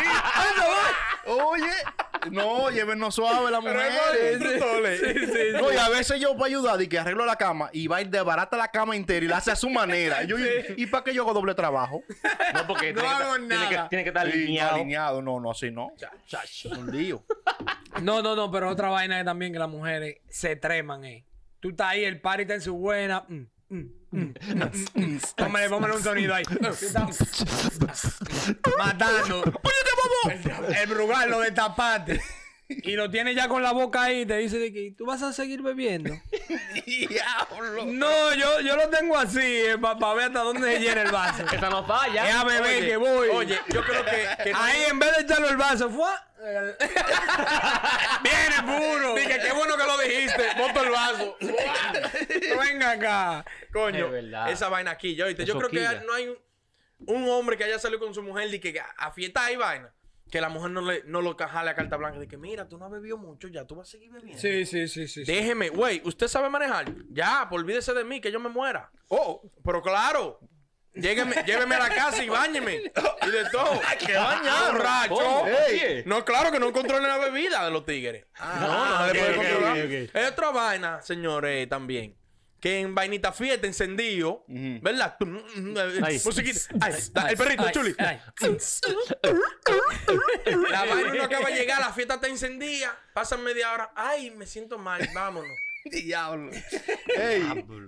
Oye, 1.27 1.73
no, 2.31 2.71
llévenos 2.71 3.15
suave 3.15 3.51
la 3.51 3.61
mujer. 3.61 3.93
No, 5.53 5.73
y 5.73 5.77
a 5.77 5.89
veces 5.89 6.21
yo 6.21 6.35
para 6.35 6.47
ayudar 6.47 6.81
y 6.83 6.89
que 6.89 6.99
arreglo 6.99 7.25
la 7.25 7.37
cama 7.37 7.71
y 7.73 7.87
va 7.87 8.03
y 8.03 8.05
desbarata 8.05 8.57
la 8.57 8.69
cama 8.69 8.95
entera 8.97 9.25
y 9.25 9.29
la 9.29 9.39
hace 9.39 9.51
a 9.51 9.57
su 9.57 9.71
manera. 9.71 10.23
Y, 10.23 10.27
yo, 10.27 10.37
¿y 10.77 10.87
para 10.87 11.05
qué 11.05 11.15
yo 11.15 11.23
hago 11.23 11.33
doble 11.35 11.55
trabajo? 11.55 12.03
No, 12.55 12.67
porque 12.67 12.93
No 12.93 13.01
tiene, 13.03 13.17
que, 13.19 13.25
tiene, 13.49 13.75
nada. 13.75 13.89
tiene 13.89 14.05
que 14.05 14.11
estar 14.11 14.27
alineado. 14.27 14.75
alineado, 14.77 15.23
no, 15.23 15.41
no, 15.41 15.51
así 15.51 15.71
no. 15.71 15.93
Un 16.77 16.91
lío. 16.91 17.25
No, 18.03 18.23
no, 18.23 18.35
no, 18.37 18.51
pero 18.51 18.69
otra 18.71 18.89
vaina 18.89 19.19
que 19.19 19.25
también 19.25 19.53
que 19.53 19.59
las 19.59 19.69
mujeres 19.69 20.19
se 20.29 20.57
treman, 20.57 21.05
eh. 21.05 21.25
Tú 21.61 21.71
estás 21.71 21.89
ahí, 21.93 22.05
el 22.05 22.21
party 22.21 22.43
está 22.43 22.55
en 22.55 22.61
su 22.61 22.75
buena. 22.77 23.25
mm. 23.29 23.43
Póngale, 25.37 25.69
póngale 25.69 25.97
un 25.97 26.03
sonido 26.03 26.35
ahí. 26.35 26.45
Tú 26.45 26.67
estás 26.67 28.17
matando. 28.79 29.43
El, 30.31 30.75
el 30.77 30.87
brugal 30.89 31.31
lo 31.31 31.41
destapaste. 31.41 32.21
Y 32.69 32.93
lo 32.93 33.11
tiene 33.11 33.35
ya 33.35 33.47
con 33.49 33.63
la 33.63 33.73
boca 33.73 34.05
ahí 34.05 34.21
y 34.23 34.27
te 34.27 34.39
dice 34.39 34.59
de 34.59 34.73
que 34.73 34.95
tú 34.97 35.05
vas 35.07 35.23
a 35.23 35.33
seguir 35.33 35.61
bebiendo. 35.63 36.15
Diablo. 36.87 37.85
No, 37.87 38.35
yo, 38.35 38.61
yo 38.61 38.77
lo 38.77 38.89
tengo 38.89 39.17
así, 39.19 39.65
para 39.81 40.15
ver 40.15 40.25
hasta 40.27 40.41
dónde 40.41 40.73
se 40.75 40.81
llena 40.81 41.03
el 41.03 41.11
vaso. 41.11 41.45
Esta 41.53 41.69
no 41.71 41.85
falla. 41.87 42.29
Es 42.29 42.35
a 42.35 42.45
beber 42.45 42.79
Oye, 42.79 42.89
que 42.89 42.97
voy. 42.97 43.29
Oye, 43.29 43.61
yo 43.69 43.83
creo 43.85 44.05
que, 44.05 44.29
que 44.45 44.53
no- 44.53 44.59
Ahí 44.63 44.83
en 44.89 44.99
vez 44.99 45.15
de 45.17 45.23
echarlo 45.23 45.49
el 45.51 45.57
vaso, 45.57 45.91
fue. 45.91 46.11
Viene 48.23 48.63
puro. 48.65 49.15
Dije, 49.15 49.39
qué 49.41 49.53
bueno 49.53 49.77
que 49.77 49.85
lo 49.85 49.99
dijiste. 49.99 50.43
Boto 50.59 50.83
el 50.85 50.91
vaso. 50.91 51.37
Venga 52.61 52.91
acá. 52.93 53.45
Coño, 53.73 54.15
Es 54.15 54.53
esa 54.55 54.69
vaina 54.69 54.91
aquí, 54.93 55.15
yo, 55.15 55.27
¿oíste? 55.27 55.45
yo 55.45 55.59
creo 55.59 55.71
que 55.71 56.05
no 56.07 56.13
hay 56.15 56.29
un, 56.29 56.39
un 57.07 57.29
hombre 57.31 57.57
que 57.57 57.65
haya 57.65 57.79
salido 57.79 58.01
con 58.01 58.15
su 58.15 58.23
mujer 58.23 58.53
y 58.53 58.59
que 58.61 58.79
a, 58.79 58.85
a 58.99 59.11
fiesta 59.13 59.51
y 59.53 59.57
vaina. 59.57 59.93
Que 60.31 60.41
la 60.41 60.49
mujer 60.49 60.71
no, 60.71 60.81
le, 60.81 61.03
no 61.05 61.21
lo 61.21 61.37
cajale 61.37 61.71
a 61.71 61.75
carta 61.75 61.97
blanca. 61.97 62.19
De 62.19 62.27
que, 62.27 62.37
mira, 62.37 62.69
tú 62.69 62.77
no 62.79 62.87
has 62.87 62.91
bebido 62.91 63.17
mucho, 63.17 63.49
ya 63.49 63.67
tú 63.67 63.77
vas 63.77 63.89
a 63.89 63.91
seguir 63.93 64.11
bebiendo. 64.11 64.41
Sí, 64.41 64.67
sí, 64.67 64.89
sí, 64.89 65.07
sí. 65.07 65.25
Déjeme, 65.25 65.69
güey, 65.69 66.01
¿usted 66.05 66.29
sabe 66.29 66.51
manejar? 66.51 66.93
Ya, 67.11 67.47
pues 67.49 67.61
olvídese 67.63 67.95
de 67.95 68.05
mí, 68.05 68.21
que 68.21 68.33
yo 68.33 68.41
me 68.41 68.49
muera. 68.49 68.91
Oh, 69.09 69.43
pero 69.65 69.83
claro. 69.83 70.41
Llégueme, 70.95 71.43
lléveme 71.45 71.75
a 71.75 71.81
la 71.81 71.89
casa 71.89 72.23
y 72.23 72.29
bañeme. 72.29 72.77
Y 72.77 73.31
de 73.31 73.51
todo. 73.51 73.81
¡Qué 74.07 74.15
bañado, 74.15 74.73
borracho! 74.73 75.45
¿Qué? 75.69 76.05
No, 76.07 76.25
claro 76.25 76.53
que 76.53 76.61
no 76.61 76.73
controlen 76.73 77.09
la 77.09 77.19
bebida 77.19 77.65
de 77.65 77.71
los 77.73 77.85
tigres. 77.85 78.27
no, 78.41 78.99
no 78.99 79.07
se 79.09 79.15
le 79.15 79.21
puede 79.21 79.37
controlar. 79.37 79.77
Es 79.79 80.31
otra 80.31 80.51
vaina, 80.51 81.03
señores, 81.03 81.69
también. 81.69 82.17
Que 82.61 82.81
en 82.81 82.95
vainita 82.95 83.33
fiesta 83.33 83.67
encendido, 83.67 84.45
¿verdad? 84.49 85.17
Mm, 85.21 85.77
eh, 85.77 86.01
Ay. 86.03 86.21
Musiquita. 86.25 86.61
Ay, 86.81 86.95
el 87.31 87.37
perrito, 87.37 87.65
Ay, 87.67 87.73
chuli. 87.73 87.97
La 90.71 90.85
vaina 90.87 91.15
no 91.15 91.23
acaba 91.25 91.49
de 91.51 91.57
llegar, 91.57 91.81
la 91.81 91.93
fiesta 91.93 92.15
está 92.15 92.29
encendida. 92.29 92.97
Pasan 93.13 93.43
media 93.43 93.73
hora. 93.73 93.93
Ay, 93.95 94.31
me 94.31 94.47
siento 94.47 94.79
mal, 94.79 95.07
vámonos. 95.15 95.51
Diablo. 95.85 96.51
Ey, 97.17 97.43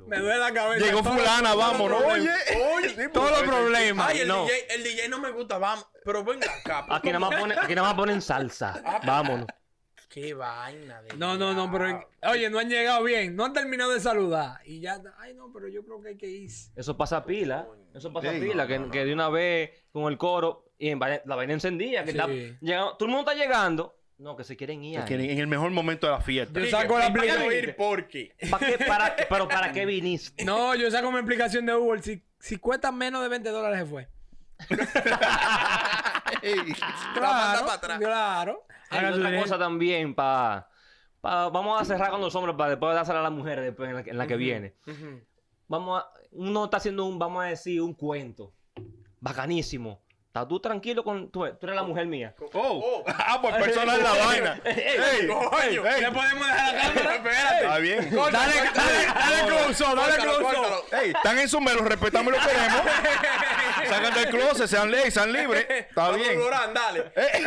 Me 0.07 0.19
duele 0.19 0.39
la 0.39 0.53
cabeza. 0.53 0.85
llegó 0.85 1.03
Todo- 1.03 1.15
fulana, 1.15 1.55
vámonos. 1.55 2.03
Oye, 2.05 2.31
oye. 2.75 3.09
Todos 3.09 3.31
los 3.31 3.43
problemas. 3.43 4.09
Ay, 4.11 4.21
el, 4.21 4.29
no. 4.29 4.45
DJ, 4.45 4.75
el 4.75 4.85
DJ 4.85 5.09
no 5.09 5.19
me 5.19 5.31
gusta, 5.31 5.57
vamos. 5.59 5.87
Pero 6.05 6.23
venga 6.23 6.47
acá. 6.59 6.85
Aquí 6.91 7.09
nada, 7.09 7.21
más 7.21 7.41
ponen, 7.41 7.59
aquí 7.59 7.75
nada 7.75 7.89
más 7.89 7.97
ponen 7.97 8.21
salsa. 8.21 8.83
Vámonos. 9.07 9.47
Qué 10.11 10.35
vaina 10.35 11.03
de. 11.03 11.17
No, 11.17 11.37
no, 11.37 11.53
no, 11.53 11.71
pero 11.71 12.07
oye, 12.31 12.49
no 12.49 12.59
han 12.59 12.69
llegado 12.71 13.03
bien, 13.03 13.35
no 13.37 13.45
han 13.45 13.53
terminado 13.53 13.93
de 13.93 14.01
saludar 14.01 14.61
y 14.65 14.81
ya, 14.81 14.99
ay 15.19 15.35
no, 15.35 15.53
pero 15.53 15.69
yo 15.69 15.85
creo 15.85 16.00
que 16.00 16.11
hay 16.11 16.17
que 16.17 16.26
ir. 16.29 16.50
Eso 16.75 16.97
pasa 16.97 17.25
pila. 17.25 17.67
Eso 17.95 18.12
pasa 18.12 18.31
pila. 18.31 18.62
no, 18.65 18.69
que, 18.69 18.79
no, 18.79 18.87
no. 18.87 18.93
que 18.93 19.05
de 19.05 19.12
una 19.12 19.29
vez 19.29 19.71
con 19.91 20.05
el 20.11 20.17
coro 20.17 20.65
y 20.78 20.88
en 20.90 20.99
vaina- 20.99 21.23
la 21.25 21.37
vaina 21.37 21.52
encendida. 21.54 22.04
Que 22.04 22.12
Sí. 22.12 22.18
está 22.18 22.28
llegando- 22.61 22.97
todo 22.97 23.06
el 23.09 23.14
mundo 23.14 23.30
está 23.30 23.42
llegando. 23.42 23.95
No, 24.18 24.35
que 24.37 24.45
se 24.45 24.56
quieren 24.56 24.83
ir. 24.83 25.04
Que 25.04 25.14
En 25.14 25.38
el 25.38 25.47
mejor 25.47 25.71
momento 25.73 26.06
de 26.06 26.12
la 26.14 26.21
fiesta. 26.21 26.59
Yo 26.59 26.66
saco 26.71 26.99
la 26.99 27.06
aplicación. 27.06 27.52
ir 27.52 27.76
porque. 27.76 28.35
¿Para 28.50 28.66
qué? 28.66 28.85
Para, 28.85 29.14
pero 29.28 29.47
¿para 29.49 29.73
qué 29.73 29.85
viniste? 29.85 30.45
No, 30.45 30.75
yo 30.75 30.90
saco 30.90 31.11
mi 31.12 31.18
explicación 31.18 31.66
de 31.66 31.75
Uber, 31.75 32.00
si, 32.02 32.23
si 32.38 32.56
cuesta 32.56 32.90
menos 32.92 33.23
de 33.23 33.28
20 33.28 33.50
dólares 33.50 33.80
se 33.80 33.87
fue. 33.87 34.09
Claro, 37.14 37.61
para 37.66 37.73
atrás. 37.75 37.99
claro. 37.99 38.66
Otra 38.90 39.40
cosa 39.40 39.59
también 39.59 40.14
para... 40.14 40.68
vamos 41.23 41.80
a 41.80 41.85
cerrar 41.85 42.11
con 42.11 42.21
los 42.21 42.35
hombres 42.35 42.56
para 42.56 42.71
después 42.71 42.95
dársela 42.95 43.21
a 43.21 43.23
las 43.23 43.33
mujeres 43.33 43.64
después 43.64 43.88
en 43.88 43.97
la, 43.97 44.02
que- 44.04 44.11
en 44.11 44.18
la 44.18 44.26
que 44.26 44.37
viene. 44.37 44.75
Vamos 45.68 46.02
a... 46.02 46.09
Uno 46.33 46.64
está 46.66 46.76
haciendo 46.78 47.04
un, 47.06 47.18
vamos 47.18 47.45
a 47.45 47.49
decir, 47.49 47.80
un 47.80 47.95
cuento. 47.95 48.52
Bacanísimo. 49.21 50.02
¿Estás 50.37 50.49
tú 50.49 50.61
tranquilo 50.61 51.02
con... 51.02 51.31
Tú, 51.31 51.47
tú 51.59 51.66
eres 51.66 51.76
la 51.76 51.83
mujer 51.83 52.07
mía. 52.07 52.35
Oh, 52.52 53.02
ah, 53.07 53.38
pues 53.40 53.55
personal 53.55 54.02
la 54.02 54.12
vaina. 54.12 54.61
Ey, 54.66 55.26
Coño. 55.28 55.87
ey, 55.87 56.00
¿Le 56.02 56.12
podemos 56.12 56.47
dejar 56.47 56.75
la 56.75 56.83
cámara? 56.83 57.14
Espérate. 57.16 57.57
Está 57.57 57.78
bien. 57.78 58.11
Dale, 58.11 58.55
dale, 58.75 59.07
dale 59.14 59.47
close 59.47 59.85
dale 59.85 60.16
close. 60.19 60.57
Ey, 60.93 61.12
están 61.12 61.38
en 61.38 61.49
su 61.49 61.59
mero, 61.59 61.83
respetamos 61.85 62.35
lo 62.35 62.38
que 62.38 62.49
queremos. 62.49 62.83
Sacan 63.88 64.12
del 64.12 64.28
closet, 64.28 64.66
sean 64.66 64.90
ley, 64.90 65.11
sean 65.11 65.33
libres. 65.33 65.66
Está 65.71 66.11
bien. 66.12 66.38
Dale. 66.75 67.12
Ey, 67.16 67.45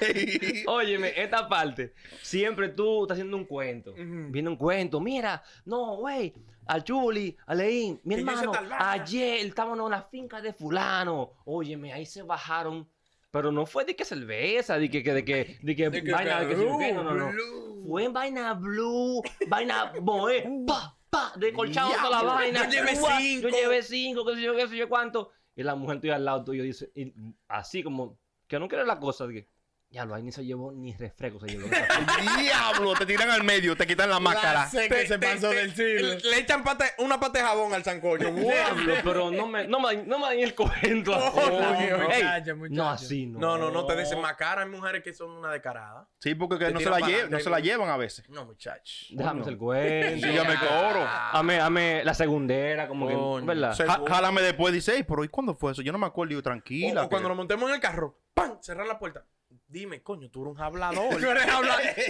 ey, 0.00 0.38
ey. 0.40 0.64
Óyeme, 0.66 1.12
esta 1.16 1.46
parte, 1.46 1.92
siempre 2.22 2.70
tú 2.70 3.02
estás 3.02 3.16
haciendo 3.16 3.36
un 3.36 3.44
cuento. 3.44 3.92
Viene 3.94 4.48
un 4.48 4.56
cuento, 4.56 5.00
mira, 5.00 5.42
no, 5.66 5.96
güey, 5.96 6.32
al 6.70 6.84
Chuli, 6.84 7.36
a 7.46 7.54
Leín, 7.56 8.00
mi 8.04 8.14
hermano, 8.14 8.52
ayer 8.78 9.44
estábamos 9.44 9.86
en 9.86 9.90
la 9.90 10.02
finca 10.02 10.40
de 10.40 10.52
fulano. 10.52 11.32
Óyeme, 11.44 11.92
ahí 11.92 12.06
se 12.06 12.22
bajaron. 12.22 12.88
Pero 13.32 13.50
no 13.50 13.66
fue 13.66 13.84
de 13.84 13.96
que 13.96 14.04
cerveza, 14.04 14.78
de 14.78 14.88
que, 14.88 15.02
de 15.02 15.24
que, 15.24 15.58
de 15.62 15.74
que, 15.76 15.90
De 15.90 16.04
que 16.04 16.12
vaina, 16.12 16.40
de 16.40 16.48
que, 16.48 16.92
no, 16.92 17.02
no, 17.02 17.14
no. 17.14 17.32
blue. 17.32 17.82
Fue 17.88 18.04
en 18.04 18.12
vaina 18.12 18.54
blue, 18.54 19.20
vaina 19.48 19.92
boe, 20.00 20.44
pa, 20.66 20.96
pa, 21.10 21.32
de 21.36 21.52
colchado 21.52 21.90
toda 21.90 22.22
la 22.22 22.22
vaina. 22.22 22.64
Yo 22.64 22.70
llevé 22.70 22.94
cinco. 22.94 23.48
Yo 23.48 23.56
llevé 23.56 23.82
cinco, 23.82 24.24
qué 24.24 24.36
sé 24.36 24.42
yo, 24.42 24.54
qué 24.54 24.68
sé 24.68 24.76
yo 24.76 24.88
cuánto. 24.88 25.32
Y 25.56 25.64
la 25.64 25.74
mujer 25.74 26.00
tuya 26.00 26.14
al 26.14 26.24
lado 26.24 26.44
tuyo 26.44 26.62
dice, 26.62 26.92
y 26.94 27.12
así 27.48 27.82
como, 27.82 28.16
que 28.46 28.60
no 28.60 28.68
quiere 28.68 28.84
la 28.86 29.00
cosa, 29.00 29.26
de 29.26 29.34
que, 29.34 29.48
Ya 29.92 30.04
lo 30.04 30.14
ahí 30.14 30.22
ni 30.22 30.30
se 30.30 30.44
llevó 30.44 30.70
ni 30.70 30.94
refresco 30.94 31.40
se 31.40 31.48
llevó. 31.48 31.66
Diablo, 32.38 32.94
te 32.94 33.06
tiran 33.06 33.28
al 33.28 33.42
medio, 33.42 33.74
te 33.76 33.88
quitan 33.88 34.08
la 34.08 34.20
máscara. 34.20 34.66
sé 34.68 34.88
que 34.88 35.06
se 35.08 35.18
pasó 35.18 35.50
del 35.50 35.74
siglo. 35.74 36.14
Le 36.30 36.38
echan 36.38 36.62
pate- 36.62 36.94
una 36.98 37.18
pata 37.18 37.40
de 37.40 37.44
jabón 37.44 37.74
al 37.74 37.82
sancocho. 37.82 38.30
Diablo, 38.34 38.94
pero 39.02 39.30
no 39.32 39.48
me, 39.48 39.66
no 39.66 39.80
me, 39.80 39.96
no 40.04 40.18
me 40.20 40.40
el 40.40 40.54
cuento. 40.54 41.12
Muchacho, 41.12 42.56
muchacho. 42.56 42.74
no 42.74 42.88
así, 42.88 43.26
no. 43.26 43.38
No, 43.40 43.58
no, 43.58 43.70
no 43.72 43.84
te 43.84 43.96
desenmascaran. 43.96 44.68
Hay 44.68 44.74
mujeres 44.76 45.02
que 45.02 45.12
son 45.12 45.30
una 45.32 45.50
descarada. 45.50 46.06
Sí, 46.20 46.36
porque 46.36 46.58
que 46.58 46.70
no 46.70 46.78
se, 46.78 46.84
la 46.84 46.90
para 46.92 47.06
lle- 47.06 47.14
adelante, 47.14 47.30
no 47.36 47.40
se 47.40 47.50
la 47.50 47.58
¿no? 47.58 47.64
llevan 47.64 47.88
a 47.88 47.96
veces. 47.96 48.28
No, 48.28 48.44
muchachos. 48.44 49.08
Déjame 49.10 49.40
hacer 49.40 49.52
el 49.54 49.58
cuento. 49.58 50.26
Dígame 50.26 50.56
que 50.58 50.66
oro. 50.66 51.04
Ame, 51.32 51.58
ame 51.60 52.04
la 52.04 52.14
segundera, 52.14 52.86
como 52.86 53.06
Coño. 53.06 53.40
que, 53.40 53.46
¿verdad? 53.46 53.76
Ja- 53.76 54.02
Jálame 54.06 54.40
después, 54.42 54.72
dice, 54.72 54.94
"Ey, 54.94 55.02
pero 55.02 55.24
¿y 55.24 55.28
cuándo 55.28 55.54
fue 55.54 55.72
eso? 55.72 55.82
Yo 55.82 55.90
no 55.90 55.98
me 55.98 56.06
acuerdo. 56.06 56.30
Y 56.32 56.34
yo, 56.34 56.40
O, 56.40 56.42
tranquila. 56.42 57.02
o 57.04 57.08
cuando 57.08 57.28
nos 57.28 57.36
montemos 57.36 57.68
en 57.68 57.74
el 57.74 57.80
carro, 57.80 58.20
¡pam! 58.34 58.58
Cerrar 58.60 58.86
la 58.86 58.96
puerta. 58.98 59.24
Dime, 59.70 60.02
coño, 60.02 60.28
tú 60.28 60.42
eres 60.42 60.56
un 60.56 60.60
hablador. 60.60 61.16
Tú 61.20 61.30
eres. 61.30 61.46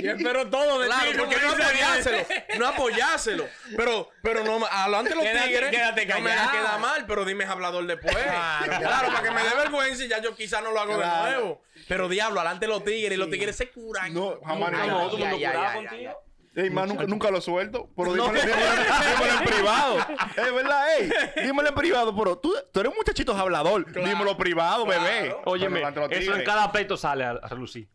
Yo 0.02 0.12
espero 0.12 0.48
todo 0.48 0.80
de 0.80 0.86
Claro, 0.86 1.10
ti. 1.12 1.18
porque 1.18 1.36
no 1.36 1.50
apoyárselo, 1.52 2.26
no 2.58 2.66
apoyárselo. 2.66 3.48
Pero, 3.76 4.08
pero 4.22 4.44
no, 4.44 4.64
adelante 4.64 5.14
los 5.14 5.22
Quédate- 5.24 5.46
tigres. 5.48 5.70
quédate 5.70 6.06
no 6.06 6.20
me 6.20 6.30
callado. 6.30 6.50
queda 6.52 6.78
mal, 6.78 7.04
pero 7.06 7.24
dime 7.26 7.44
hablador 7.44 7.86
después. 7.86 8.16
Claro, 8.16 8.64
Claro, 8.78 9.08
para 9.08 9.22
que 9.22 9.30
me 9.30 9.42
dé 9.42 9.54
vergüenza 9.56 10.04
y 10.04 10.08
ya 10.08 10.20
yo 10.22 10.34
quizás 10.34 10.62
no 10.62 10.70
lo 10.72 10.80
hago 10.80 10.96
Claro. 10.96 11.24
de 11.26 11.30
nuevo. 11.36 11.62
Pero 11.86 12.08
diablo, 12.08 12.40
adelante 12.40 12.66
los 12.66 12.82
tigres 12.82 13.12
y 13.12 13.16
los 13.18 13.28
tigres 13.28 13.54
se 13.56 13.68
curan. 13.70 14.14
No, 14.14 14.40
jamás 14.42 14.72
No, 14.72 14.78
ay, 14.78 15.10
curado 15.10 15.62
ay, 15.68 15.86
contigo. 15.86 16.22
Ey, 16.56 16.68
man, 16.68 16.88
nunca, 16.88 17.04
nunca 17.06 17.30
lo 17.30 17.40
suelto. 17.40 17.88
Pero 17.96 18.12
dímelo, 18.12 18.32
dímelo- 18.40 19.16
dímelo 19.16 19.38
en 19.38 19.44
privado. 19.44 19.96
Es 20.36 20.54
verdad, 20.54 20.84
ey. 20.98 21.10
Dímelo 21.46 21.68
en 21.68 21.74
privado. 21.74 22.16
Pero 22.16 22.38
tú, 22.38 22.52
tú 22.72 22.80
eres 22.80 22.90
un 22.92 22.96
muchachito 22.98 23.32
hablador. 23.36 23.90
Dímelo 23.92 24.36
privado, 24.36 24.84
bebé. 24.86 25.26
Claro. 25.28 25.42
Óyeme, 25.46 25.82
eso 26.10 26.34
en 26.34 26.44
cada 26.44 26.70
pleito 26.72 26.96
sale 26.96 27.24
a, 27.24 27.30
a 27.30 27.48
relucir. 27.48 27.88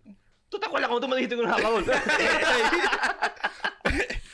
¿Tú 0.50 0.60
te 0.60 0.68
acuerdas 0.68 0.88
cuando 0.90 1.06
tú 1.06 1.10
me 1.10 1.18
dijiste 1.18 1.36
que 1.36 1.42
eres 1.42 1.54
hablador? 1.54 1.84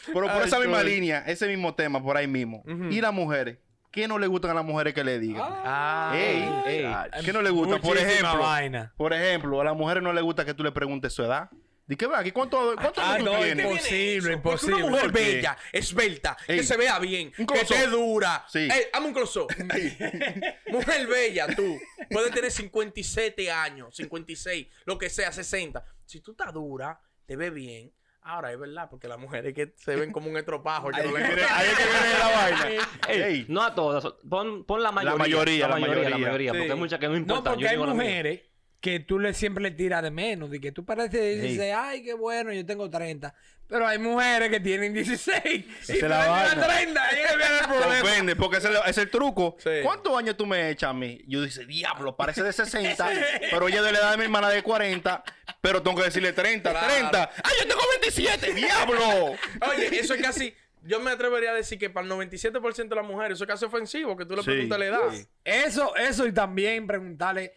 Pero 0.07 0.27
por 0.27 0.29
Ay, 0.41 0.47
esa 0.47 0.59
misma 0.59 0.83
línea, 0.83 1.23
ese 1.27 1.47
mismo 1.47 1.73
tema, 1.73 2.01
por 2.01 2.17
ahí 2.17 2.27
mismo. 2.27 2.63
Y 2.89 3.01
las 3.01 3.13
mujeres. 3.13 3.57
¿Qué 3.91 4.07
no 4.07 4.17
le 4.17 4.27
gustan 4.27 4.51
a 4.51 4.53
las 4.53 4.63
mujeres 4.63 4.93
que 4.93 5.03
le 5.03 5.19
digan? 5.19 5.43
Ah, 5.45 6.13
Ey, 6.15 6.49
ey. 6.65 6.95
¿Qué 7.25 7.33
no 7.33 7.41
le 7.41 7.49
gusta? 7.49 7.77
Por 7.79 7.97
ejemplo, 7.97 8.39
vaina. 8.39 8.93
por 8.95 9.11
ejemplo, 9.13 9.59
a 9.59 9.65
las 9.65 9.75
mujeres 9.75 10.01
no 10.01 10.13
le 10.13 10.21
gusta 10.21 10.45
que 10.45 10.53
tú 10.53 10.63
le 10.63 10.71
preguntes 10.71 11.11
su 11.11 11.23
edad. 11.23 11.49
Di 11.91 11.97
que 11.97 12.07
va, 12.07 12.19
aquí 12.19 12.31
cuánto, 12.31 12.73
cuánto 12.79 13.01
Ah, 13.01 13.17
no, 13.19 13.37
tienes? 13.39 13.65
imposible. 13.65 14.37
Porque 14.37 14.49
imposible. 14.65 14.75
una 14.75 14.85
mujer 14.91 15.11
¿Por 15.11 15.13
qué? 15.19 15.25
bella, 15.25 15.57
esbelta, 15.73 16.37
que 16.47 16.53
Ey. 16.53 16.63
se 16.63 16.77
vea 16.77 16.97
bien, 16.99 17.33
que 17.33 17.43
esté 17.59 17.85
dura. 17.87 18.45
Sí. 18.47 18.59
Ey, 18.59 18.83
hazme 18.93 19.07
un 19.07 19.13
close 19.13 19.41
Mujer 20.67 21.07
bella, 21.07 21.47
tú. 21.53 21.77
Puedes 22.09 22.31
tener 22.33 22.49
57 22.49 23.51
años, 23.51 23.93
56, 23.93 24.67
lo 24.85 24.97
que 24.97 25.09
sea, 25.09 25.33
60. 25.33 25.83
Si 26.05 26.21
tú 26.21 26.31
estás 26.31 26.53
dura, 26.53 26.97
te 27.25 27.35
ves 27.35 27.53
bien. 27.53 27.91
Ahora 28.21 28.53
es 28.53 28.57
verdad, 28.59 28.87
porque 28.89 29.09
las 29.09 29.19
mujeres 29.19 29.53
que 29.53 29.73
se 29.75 29.95
ven 29.97 30.13
como 30.13 30.29
un 30.29 30.37
estropajo. 30.37 30.91
que 30.91 31.03
no 31.03 31.17
le- 31.17 31.23
Ahí 31.25 31.67
es 31.67 31.77
que 31.77 31.83
viene 31.83 32.19
la 32.19 32.29
vaina. 32.29 32.69
Ey, 33.09 33.21
Ey. 33.21 33.45
No 33.49 33.63
a 33.63 33.75
todas. 33.75 34.05
Pon, 34.29 34.63
pon 34.63 34.81
la 34.81 34.93
mayoría. 34.93 35.17
mayoría, 35.17 35.67
la 35.67 35.75
La 35.77 35.87
mayoría. 35.87 36.17
mayoría. 36.17 36.51
Sí. 36.53 36.57
Porque 36.57 36.71
hay 36.71 36.77
muchas 36.79 36.99
que 36.99 37.07
no 37.07 37.11
No, 37.13 37.17
importan. 37.19 37.43
porque 37.55 37.63
Yo 37.65 37.69
hay 37.69 37.77
la 37.77 37.85
mujeres 37.87 38.41
que 38.81 38.99
tú 38.99 39.19
le 39.19 39.33
siempre 39.33 39.61
le 39.63 39.71
tiras 39.71 40.01
de 40.03 40.11
menos. 40.11 40.49
De 40.49 40.59
que 40.59 40.71
tú 40.71 40.83
pareces 40.83 41.37
y 41.37 41.39
dices, 41.39 41.73
ay, 41.75 42.03
qué 42.03 42.13
bueno, 42.13 42.51
yo 42.51 42.65
tengo 42.65 42.89
30. 42.89 43.33
Pero 43.67 43.87
hay 43.87 43.97
mujeres 43.99 44.49
que 44.49 44.59
tienen 44.59 44.93
16 44.93 45.39
y 45.45 45.61
tú 45.61 46.07
la 46.09 46.25
tiras 46.25 46.27
vaina. 46.27 46.67
30. 46.67 47.03
Ahí 47.07 47.19
es 47.23 47.31
que 47.31 47.37
viene 47.37 47.53
el 47.53 47.59
Te 47.61 47.67
problema. 47.67 48.01
ofende, 48.01 48.35
porque 48.35 48.57
ese 48.57 48.69
es 48.69 48.75
el- 48.75 48.89
es 48.89 48.97
el 48.97 49.09
truco. 49.09 49.55
Sí. 49.59 49.69
¿Cuántos 49.83 50.17
años 50.17 50.35
tú 50.35 50.45
me 50.45 50.69
echas 50.71 50.89
a 50.89 50.93
mí? 50.93 51.21
Yo 51.27 51.41
dice, 51.41 51.65
diablo, 51.65 52.17
parece 52.17 52.43
de 52.43 52.51
60, 52.51 53.09
pero 53.51 53.67
ella 53.69 53.77
es 53.77 53.85
de 53.85 53.91
la 53.93 53.99
edad 53.99 54.11
de 54.11 54.17
mi 54.17 54.23
hermana 54.23 54.49
de 54.49 54.61
40, 54.61 55.23
pero 55.61 55.81
tengo 55.81 55.95
que 55.97 56.03
decirle 56.03 56.33
30, 56.33 56.69
Claro. 56.71 56.87
30. 56.93 57.31
¡Ay, 57.43 57.53
yo 57.61 57.67
tengo 57.67 57.81
27! 58.01 58.53
¡Diablo! 58.55 59.35
Oye, 59.69 59.99
eso 59.99 60.15
es 60.15 60.21
casi. 60.21 60.53
Yo 60.83 60.99
me 60.99 61.11
atrevería 61.11 61.51
a 61.51 61.53
decir 61.53 61.77
que 61.77 61.91
para 61.91 62.05
el 62.07 62.11
97% 62.11 62.87
de 62.89 62.95
las 62.95 63.05
mujeres 63.05 63.35
eso 63.35 63.43
es 63.43 63.47
casi 63.47 63.65
ofensivo, 63.65 64.17
que 64.17 64.25
tú 64.25 64.35
le 64.35 64.41
Sí. 64.41 64.49
preguntas 64.49 64.79
la 64.79 64.85
edad. 64.85 64.99
Sí. 65.11 65.25
Eso, 65.45 65.95
eso 65.95 66.25
y 66.25 66.33
también 66.33 66.87
preguntarle 66.87 67.53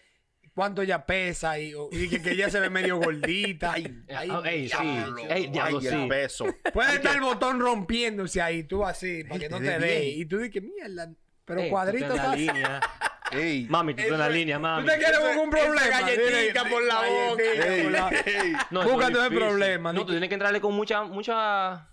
cuánto 0.55 0.83
ella 0.83 1.05
pesa 1.05 1.59
y, 1.59 1.75
y 1.93 2.09
que, 2.09 2.23
que 2.23 2.31
ella 2.31 2.49
se 2.51 2.61
ve 2.61 2.71
medio 2.71 2.97
gordita. 2.99 3.75
Eh, 3.77 3.93
ah, 4.15 4.43
Ey, 4.45 4.69
sí. 4.69 4.77
Ey, 4.79 5.27
Ay, 5.31 5.47
diablo, 5.49 5.81
el 5.81 5.87
sí. 5.89 6.07
peso. 6.09 6.47
Puede 6.73 6.95
estar 6.95 7.15
el 7.15 7.21
botón 7.23 7.61
rompiéndose 7.61 8.41
ahí, 8.41 8.65
tú 8.65 8.85
así, 8.85 9.25
para 9.25 9.41
que 9.41 9.49
no 9.49 9.59
te 9.59 9.65
te 9.65 9.79
ve 9.79 9.87
dé. 9.87 10.01
bien. 10.01 10.21
Y 10.21 10.25
tú 10.27 10.39
dices, 10.39 10.63
mierda, 10.63 11.13
pero 11.45 11.61
Ey, 11.61 11.67
tú 11.69 11.71
cuadrito 11.73 12.15
línea. 12.37 12.81
Ey. 13.33 13.67
Mami, 13.69 13.95
tú 13.95 14.03
estás 14.03 14.15
en 14.15 14.19
la 14.21 14.29
línea, 14.29 14.57
¿Tú 14.57 14.63
mami. 14.63 14.87
te 14.87 14.97
quieres 14.99 15.19
con 15.19 15.39
un 15.39 15.57
Esa 15.57 15.67
problema? 15.67 16.01
galletica 16.01 16.65
por 16.69 16.83
la 16.85 17.01
boca. 17.09 18.11
No, 18.71 18.83
Búscate 18.85 19.19
el 19.27 19.35
problema. 19.35 19.93
No, 19.93 20.05
tú 20.05 20.13
tienes 20.13 20.29
que 20.29 20.35
entrarle 20.35 20.61
con 20.61 20.75
mucha, 20.75 21.03
mucha 21.05 21.89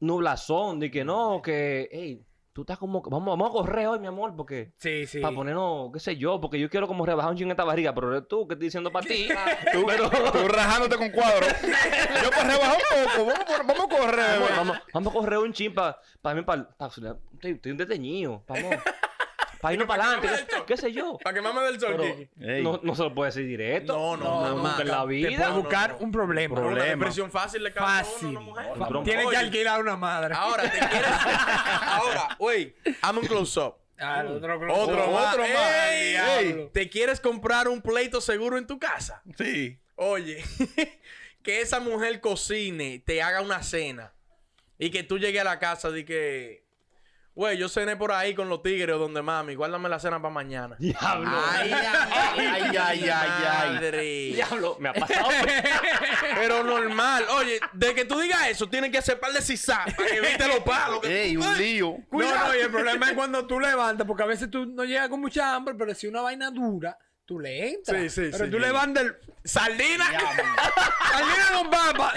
nublazón 0.00 0.80
de 0.80 0.90
que 0.90 1.04
no, 1.04 1.40
que, 1.42 1.88
ey, 1.90 2.26
tú 2.52 2.62
estás 2.62 2.78
como, 2.78 3.02
vamos, 3.02 3.38
vamos 3.38 3.48
a 3.48 3.52
correr 3.52 3.86
hoy, 3.86 3.98
mi 3.98 4.06
amor, 4.06 4.34
porque, 4.36 4.72
Sí, 4.76 5.06
sí. 5.06 5.20
para 5.20 5.34
ponernos, 5.34 5.90
qué 5.92 6.00
sé 6.00 6.16
yo, 6.16 6.40
porque 6.40 6.58
yo 6.58 6.68
quiero 6.68 6.86
como 6.86 7.06
rebajar 7.06 7.30
un 7.30 7.36
chingo 7.36 7.50
esta 7.50 7.64
barriga, 7.64 7.94
pero 7.94 8.14
eres 8.14 8.28
tú 8.28 8.46
que 8.46 8.54
estoy 8.54 8.66
diciendo 8.66 8.90
para 8.92 9.06
ti. 9.06 9.28
Tú, 9.72 9.84
tú 10.32 10.48
rajándote 10.48 10.96
con 10.96 11.10
cuadros. 11.10 11.48
Yo 12.22 12.30
para 12.30 12.44
rebajar 12.44 12.76
un 12.76 13.04
poco. 13.16 13.26
Vamos, 13.26 13.66
vamos 13.66 13.84
a 13.84 13.88
correr, 13.98 14.40
Vamos, 14.40 14.56
vamos, 14.56 14.78
vamos 14.92 15.12
a 15.12 15.18
correr 15.18 15.38
un 15.38 15.52
chin 15.52 15.74
para 15.74 15.96
mí, 16.34 16.42
para, 16.42 16.68
estoy, 16.78 17.52
estoy 17.52 17.72
detenido, 17.76 18.42
vamos, 18.46 18.76
para 19.62 19.72
irnos 19.74 19.86
para 19.88 20.04
adelante, 20.04 20.28
qué, 20.66 20.76
sé 20.76 20.92
yo. 20.92 21.16
Para 21.22 21.34
que 21.34 21.40
mame 21.40 21.62
del 21.62 21.78
sol, 21.80 21.94
Pero 21.96 22.16
Kiki. 22.16 22.28
Ey. 22.44 22.62
no, 22.62 22.80
no 22.82 22.94
se 22.96 23.02
lo 23.04 23.14
puede 23.14 23.30
decir 23.30 23.46
directo. 23.46 23.94
No, 23.94 24.16
no, 24.16 24.24
No, 24.24 24.46
jamás. 24.56 24.62
nunca 24.72 24.82
en 24.82 24.88
la 24.88 25.00
Te 25.02 25.06
vida. 25.06 25.36
puede 25.38 25.52
buscar 25.62 25.90
no, 25.92 25.98
no. 25.98 26.04
un 26.04 26.12
problema. 26.12 26.54
Problema. 26.56 26.76
Una 26.82 26.84
depresión 26.90 27.30
fácil 27.30 27.62
le 27.62 27.68
a 27.70 27.72
uno 27.76 27.86
a 27.86 27.88
Fácil. 28.04 28.28
una 28.28 28.40
mujer. 28.40 28.66
Fa- 28.76 28.88
Tienes 29.04 29.22
que 29.22 29.26
Oye. 29.28 29.36
alquilar 29.36 29.80
una 29.80 29.96
madre. 29.96 30.34
Ahora, 30.36 30.64
te 30.64 30.78
quieres. 30.78 31.08
Ahora, 31.82 32.36
güey, 32.38 32.74
hazme 33.00 33.20
un 33.20 33.26
close-up. 33.26 33.76
Ah, 33.98 34.24
otro, 34.28 34.56
Otro, 34.74 35.10
más. 35.12 35.32
otro 35.34 35.42
más. 35.44 35.72
Ey, 35.92 36.10
Diablo. 36.10 36.70
¿Te 36.72 36.90
quieres 36.90 37.20
comprar 37.20 37.68
un 37.68 37.80
pleito 37.80 38.20
seguro 38.20 38.58
en 38.58 38.66
tu 38.66 38.80
casa? 38.80 39.22
Sí. 39.38 39.78
Oye, 39.94 40.42
que 41.44 41.60
esa 41.60 41.78
mujer 41.78 42.20
cocine, 42.20 43.00
te 43.06 43.22
haga 43.22 43.42
una 43.42 43.62
cena 43.62 44.12
y 44.76 44.90
que 44.90 45.04
tú 45.04 45.18
llegues 45.18 45.40
a 45.42 45.44
la 45.44 45.60
casa 45.60 45.96
y 45.96 46.04
que, 46.04 46.61
güey, 47.34 47.56
yo 47.58 47.68
cené 47.68 47.96
por 47.96 48.12
ahí 48.12 48.34
con 48.34 48.48
los 48.48 48.62
tigres 48.62 48.94
o 48.94 48.98
donde 48.98 49.22
mami, 49.22 49.54
guárdame 49.54 49.88
la 49.88 49.98
cena 49.98 50.20
para 50.20 50.32
mañana. 50.32 50.76
Diablo. 50.78 51.30
Ay, 51.50 51.72
ay, 51.72 52.76
Ay, 52.78 53.08
ay, 53.08 53.10
ay. 53.10 54.32
Diablo, 54.34 54.76
me 54.78 54.90
ha 54.90 54.92
pasado. 54.92 55.28
Pero 56.34 56.62
normal. 56.62 57.24
Oye, 57.36 57.60
de 57.72 57.94
que 57.94 58.04
tú 58.04 58.18
digas 58.20 58.48
eso, 58.48 58.68
tienes 58.68 58.90
que 58.90 58.98
hacer 58.98 59.18
par 59.18 59.32
de 59.32 59.40
sisá 59.42 59.84
para 59.96 60.08
que 60.08 60.16
evite 60.16 60.46
los 60.48 60.60
palos. 60.60 61.04
Ey, 61.04 61.36
un 61.36 61.42
Ay, 61.42 61.58
lío. 61.58 61.96
No, 62.10 62.18
no, 62.18 62.54
y 62.54 62.60
el 62.60 62.70
problema 62.70 63.08
es 63.08 63.12
cuando 63.14 63.46
tú 63.46 63.58
levantas, 63.58 64.06
porque 64.06 64.22
a 64.22 64.26
veces 64.26 64.50
tú 64.50 64.66
no 64.66 64.84
llegas 64.84 65.08
con 65.08 65.20
mucha 65.20 65.54
hambre, 65.54 65.74
pero 65.74 65.94
si 65.94 66.06
una 66.06 66.20
vaina 66.20 66.50
dura, 66.50 66.96
tú 67.24 67.38
le 67.38 67.70
entras. 67.74 68.00
Sí, 68.02 68.08
sí, 68.10 68.28
pero 68.30 68.44
sí. 68.44 68.50
tú 68.50 68.58
levantas 68.58 69.04
el... 69.04 69.16
¡Sardina! 69.44 70.04
¡Sardina 71.10 71.58
con 71.58 71.70
papa! 71.70 72.12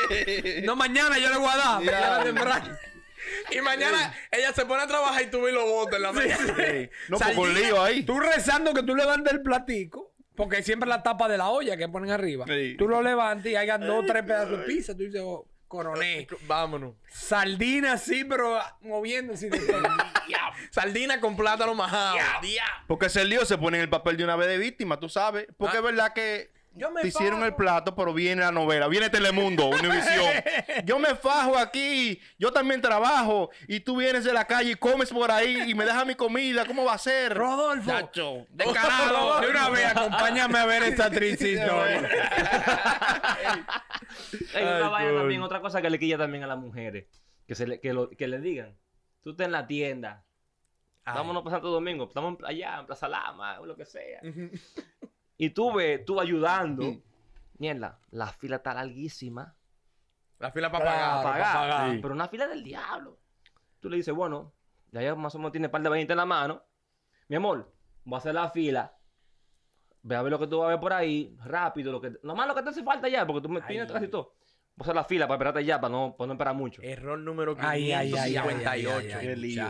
no, 0.64 0.74
mañana 0.74 1.18
yo 1.18 1.28
le 1.28 1.36
voy 1.36 1.50
a 1.52 1.56
dar, 1.56 2.24
temprano. 2.24 2.76
Y 3.50 3.60
mañana 3.60 4.14
ella 4.30 4.52
se 4.52 4.64
pone 4.66 4.82
a 4.82 4.86
trabajar 4.86 5.22
y 5.22 5.26
tú 5.30 5.42
ves 5.42 5.54
los 5.54 5.64
botes 5.64 5.96
en 5.96 6.02
la 6.02 6.12
mesa. 6.12 6.38
No, 7.08 7.18
pues 7.18 7.34
con 7.36 7.46
Sardina. 7.48 7.68
lío 7.68 7.82
ahí. 7.82 8.02
Tú 8.02 8.18
rezando 8.20 8.74
que 8.74 8.82
tú 8.82 8.94
levantes 8.94 9.32
el 9.32 9.42
platico, 9.42 10.12
porque 10.34 10.62
siempre 10.62 10.88
la 10.88 11.02
tapa 11.02 11.28
de 11.28 11.38
la 11.38 11.48
olla 11.48 11.76
que 11.76 11.88
ponen 11.88 12.10
arriba. 12.10 12.44
Sí. 12.46 12.74
Tú 12.78 12.88
lo 12.88 13.02
levantas 13.02 13.46
y 13.46 13.56
hagas 13.56 13.80
dos 13.80 14.04
o 14.04 14.06
tres 14.06 14.22
pedazos 14.24 14.60
de 14.60 14.64
pizza. 14.66 14.92
Tú 14.94 15.02
dices, 15.04 15.20
oh, 15.24 15.46
coroné. 15.66 16.26
Vámonos. 16.46 16.94
Sardina 17.10 17.98
sí, 17.98 18.24
pero 18.24 18.58
moviéndose. 18.82 19.50
Sardina 20.70 21.20
con 21.20 21.36
plátano 21.36 21.74
majado. 21.74 22.18
Porque 22.86 23.06
ese 23.06 23.24
lío 23.24 23.44
se 23.44 23.58
pone 23.58 23.78
en 23.78 23.82
el 23.84 23.88
papel 23.90 24.16
de 24.16 24.24
una 24.24 24.36
vez 24.36 24.48
de 24.48 24.58
víctima, 24.58 24.98
tú 25.00 25.08
sabes. 25.08 25.46
Porque 25.56 25.76
Ah. 25.76 25.80
es 25.80 25.84
verdad 25.84 26.12
que 26.12 26.50
Yo 26.78 26.90
me 26.90 27.02
te 27.02 27.08
hicieron 27.08 27.42
el 27.42 27.54
plato, 27.54 27.94
pero 27.94 28.14
viene 28.14 28.42
la 28.42 28.52
novela, 28.52 28.86
viene 28.88 29.10
Telemundo, 29.10 29.66
Univisión. 29.68 30.24
yo 30.84 30.98
me 30.98 31.14
fajo 31.16 31.58
aquí, 31.58 32.20
yo 32.38 32.52
también 32.52 32.80
trabajo, 32.80 33.50
y 33.66 33.80
tú 33.80 33.96
vienes 33.96 34.24
de 34.24 34.32
la 34.32 34.44
calle 34.46 34.70
y 34.72 34.74
comes 34.76 35.10
por 35.10 35.30
ahí 35.30 35.70
y 35.70 35.74
me 35.74 35.84
dejas 35.84 36.06
mi 36.06 36.14
comida, 36.14 36.64
¿cómo 36.66 36.84
va 36.84 36.94
a 36.94 36.98
ser? 36.98 37.34
Rodolfo. 37.36 37.90
Chacho, 37.90 38.46
Descarado. 38.50 39.40
De 39.40 39.48
una 39.50 39.68
vez, 39.70 39.86
acompáñame 39.86 40.58
a 40.58 40.66
ver 40.66 40.82
esta 40.84 41.10
triste 41.10 41.52
historia. 41.52 42.08
Hay 44.54 44.64
Ay, 44.64 44.80
vaina 44.82 45.08
coño. 45.10 45.18
también, 45.20 45.42
otra 45.42 45.60
cosa 45.60 45.82
que 45.82 45.90
le 45.90 45.98
quilla 45.98 46.18
también 46.18 46.44
a 46.44 46.46
las 46.46 46.58
mujeres. 46.58 47.06
Que, 47.46 47.54
se 47.54 47.66
le, 47.66 47.80
que, 47.80 47.92
lo- 47.92 48.10
que 48.10 48.28
le 48.28 48.40
digan, 48.40 48.76
tú 49.22 49.30
estás 49.30 49.46
en 49.46 49.52
la 49.52 49.66
tienda, 49.66 50.24
vámonos 51.06 51.42
para 51.42 51.56
Santo 51.56 51.70
Domingo, 51.70 52.04
estamos 52.04 52.36
allá 52.44 52.80
en 52.80 52.86
Plaza 52.86 53.08
Lama, 53.08 53.58
o 53.60 53.66
lo 53.66 53.74
que 53.76 53.86
sea. 53.86 54.20
Y 55.38 55.50
tú 55.50 55.72
ves, 55.72 56.04
tú 56.04 56.20
ayudando, 56.20 57.00
mierda, 57.58 57.98
la 58.10 58.26
fila 58.26 58.56
está 58.56 58.74
larguísima, 58.74 59.54
La 60.38 60.50
fila 60.52 60.70
para 60.70 60.84
pagar. 60.84 61.22
pa' 61.22 61.32
pagar, 61.32 61.54
pagar. 61.54 62.00
pero 62.02 62.14
una 62.14 62.28
fila 62.28 62.46
del 62.46 62.62
diablo. 62.62 63.18
Tú 63.80 63.88
le 63.88 63.96
dices, 63.96 64.12
bueno, 64.14 64.52
ya 64.90 65.00
ya 65.02 65.14
más 65.14 65.34
o 65.34 65.38
menos 65.38 65.52
tiene 65.52 65.68
par 65.68 65.80
de 65.82 65.88
20 65.88 66.12
en 66.12 66.16
la 66.16 66.26
mano, 66.26 66.62
mi 67.28 67.36
amor, 67.36 67.72
voy 68.04 68.16
a 68.16 68.18
hacer 68.18 68.34
la 68.34 68.50
fila, 68.50 68.94
Ve 70.02 70.14
a 70.16 70.22
ver 70.22 70.30
lo 70.30 70.38
que 70.38 70.46
tú 70.46 70.58
vas 70.58 70.66
a 70.66 70.70
ver 70.70 70.80
por 70.80 70.92
ahí, 70.92 71.36
rápido, 71.44 71.90
lo 71.92 72.00
que, 72.00 72.12
nomás 72.22 72.46
lo 72.46 72.54
que 72.54 72.62
te 72.62 72.68
hace 72.70 72.82
falta 72.82 73.08
ya, 73.08 73.26
porque 73.26 73.42
tú 73.42 73.48
me 73.48 73.60
tienes 73.62 73.90
casi 73.90 74.08
todo. 74.08 74.32
Voy 74.78 74.84
a 74.84 74.86
hacer 74.86 74.94
la 74.94 75.02
fila 75.04 75.26
para 75.26 75.36
esperarte 75.38 75.64
ya, 75.64 75.80
para 75.80 75.90
no, 75.90 76.14
para 76.16 76.28
no 76.28 76.34
esperar 76.34 76.54
mucho. 76.54 76.80
Error 76.82 77.18
número 77.18 77.56
Ay, 77.58 77.90
ay, 77.90 78.14
ay, 78.14 78.14
ay, 78.14 78.36
ay, 78.36 78.42
558. 78.42 78.96
ay, 78.96 79.12
ay, 79.12 79.26
Qué 79.26 79.36
lío. 79.36 79.64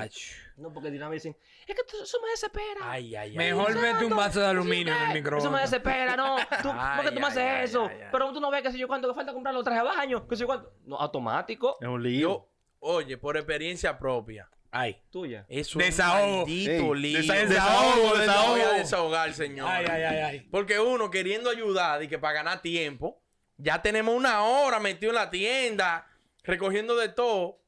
No, 0.58 0.70
porque 0.72 0.90
vez 0.90 1.22
dicen, 1.22 1.34
es 1.66 1.74
que 1.74 1.82
tú- 1.84 2.02
eso 2.02 2.18
me 2.22 2.30
desespera. 2.30 2.80
Ay, 2.82 3.16
ay, 3.16 3.30
ay. 3.30 3.36
Mejor 3.36 3.80
vete 3.80 4.04
un 4.04 4.14
vaso 4.14 4.40
de 4.40 4.46
aluminio 4.46 4.92
en 4.94 5.16
el 5.16 5.34
Eso 5.38 5.50
me 5.50 5.60
desespera, 5.60 6.14
no. 6.14 6.36
Tú, 6.62 6.70
Ay, 6.74 6.96
¿Por 6.96 7.04
qué 7.08 7.14
tú 7.14 7.20
me 7.20 7.26
haces 7.26 7.42
ay, 7.42 7.64
eso? 7.64 7.86
ay, 7.88 7.96
ay. 8.02 8.08
Pero 8.12 8.32
tú 8.34 8.40
no 8.40 8.50
ves 8.50 8.62
que 8.62 8.70
si 8.72 8.78
yo 8.78 8.86
cuánto 8.86 9.08
que 9.08 9.14
falta 9.14 9.32
comprar 9.32 9.54
los 9.54 9.64
trajes 9.64 9.82
de 9.82 9.88
baño, 9.88 10.28
que 10.28 10.36
si 10.36 10.40
yo 10.40 10.46
cuánto. 10.46 10.72
No, 10.84 10.96
automático. 10.96 11.78
Es 11.80 11.88
un 11.88 12.02
lío. 12.02 12.28
Yo, 12.28 12.48
oye, 12.80 13.16
por 13.16 13.36
experiencia 13.38 13.98
propia. 13.98 14.50
Ay. 14.70 15.00
Tuya. 15.10 15.46
Eso 15.48 15.78
Desahogo. 15.78 16.26
es 16.26 16.32
un 16.32 16.38
maldito 16.40 16.94
Ey, 16.94 17.00
lío. 17.00 17.18
desa- 17.20 17.46
Desahogo, 17.46 18.12
Me 18.14 18.18
desahogo. 18.20 18.50
voy 18.50 18.60
a 18.60 18.72
desahogar, 18.72 19.32
señor. 19.32 19.68
Ay, 19.70 19.86
ay, 19.88 20.02
ay, 20.02 20.16
ay. 20.18 20.40
Porque 20.50 20.78
uno 20.78 21.10
queriendo 21.10 21.48
ayudar 21.48 22.02
y 22.02 22.08
que 22.08 22.18
para 22.18 22.34
ganar 22.34 22.60
tiempo, 22.60 23.22
ya 23.58 23.82
tenemos 23.82 24.14
una 24.14 24.42
hora 24.42 24.80
metido 24.80 25.10
en 25.10 25.16
la 25.16 25.30
tienda, 25.30 26.06
recogiendo 26.44 26.96
de 26.96 27.08
todo. 27.08 27.60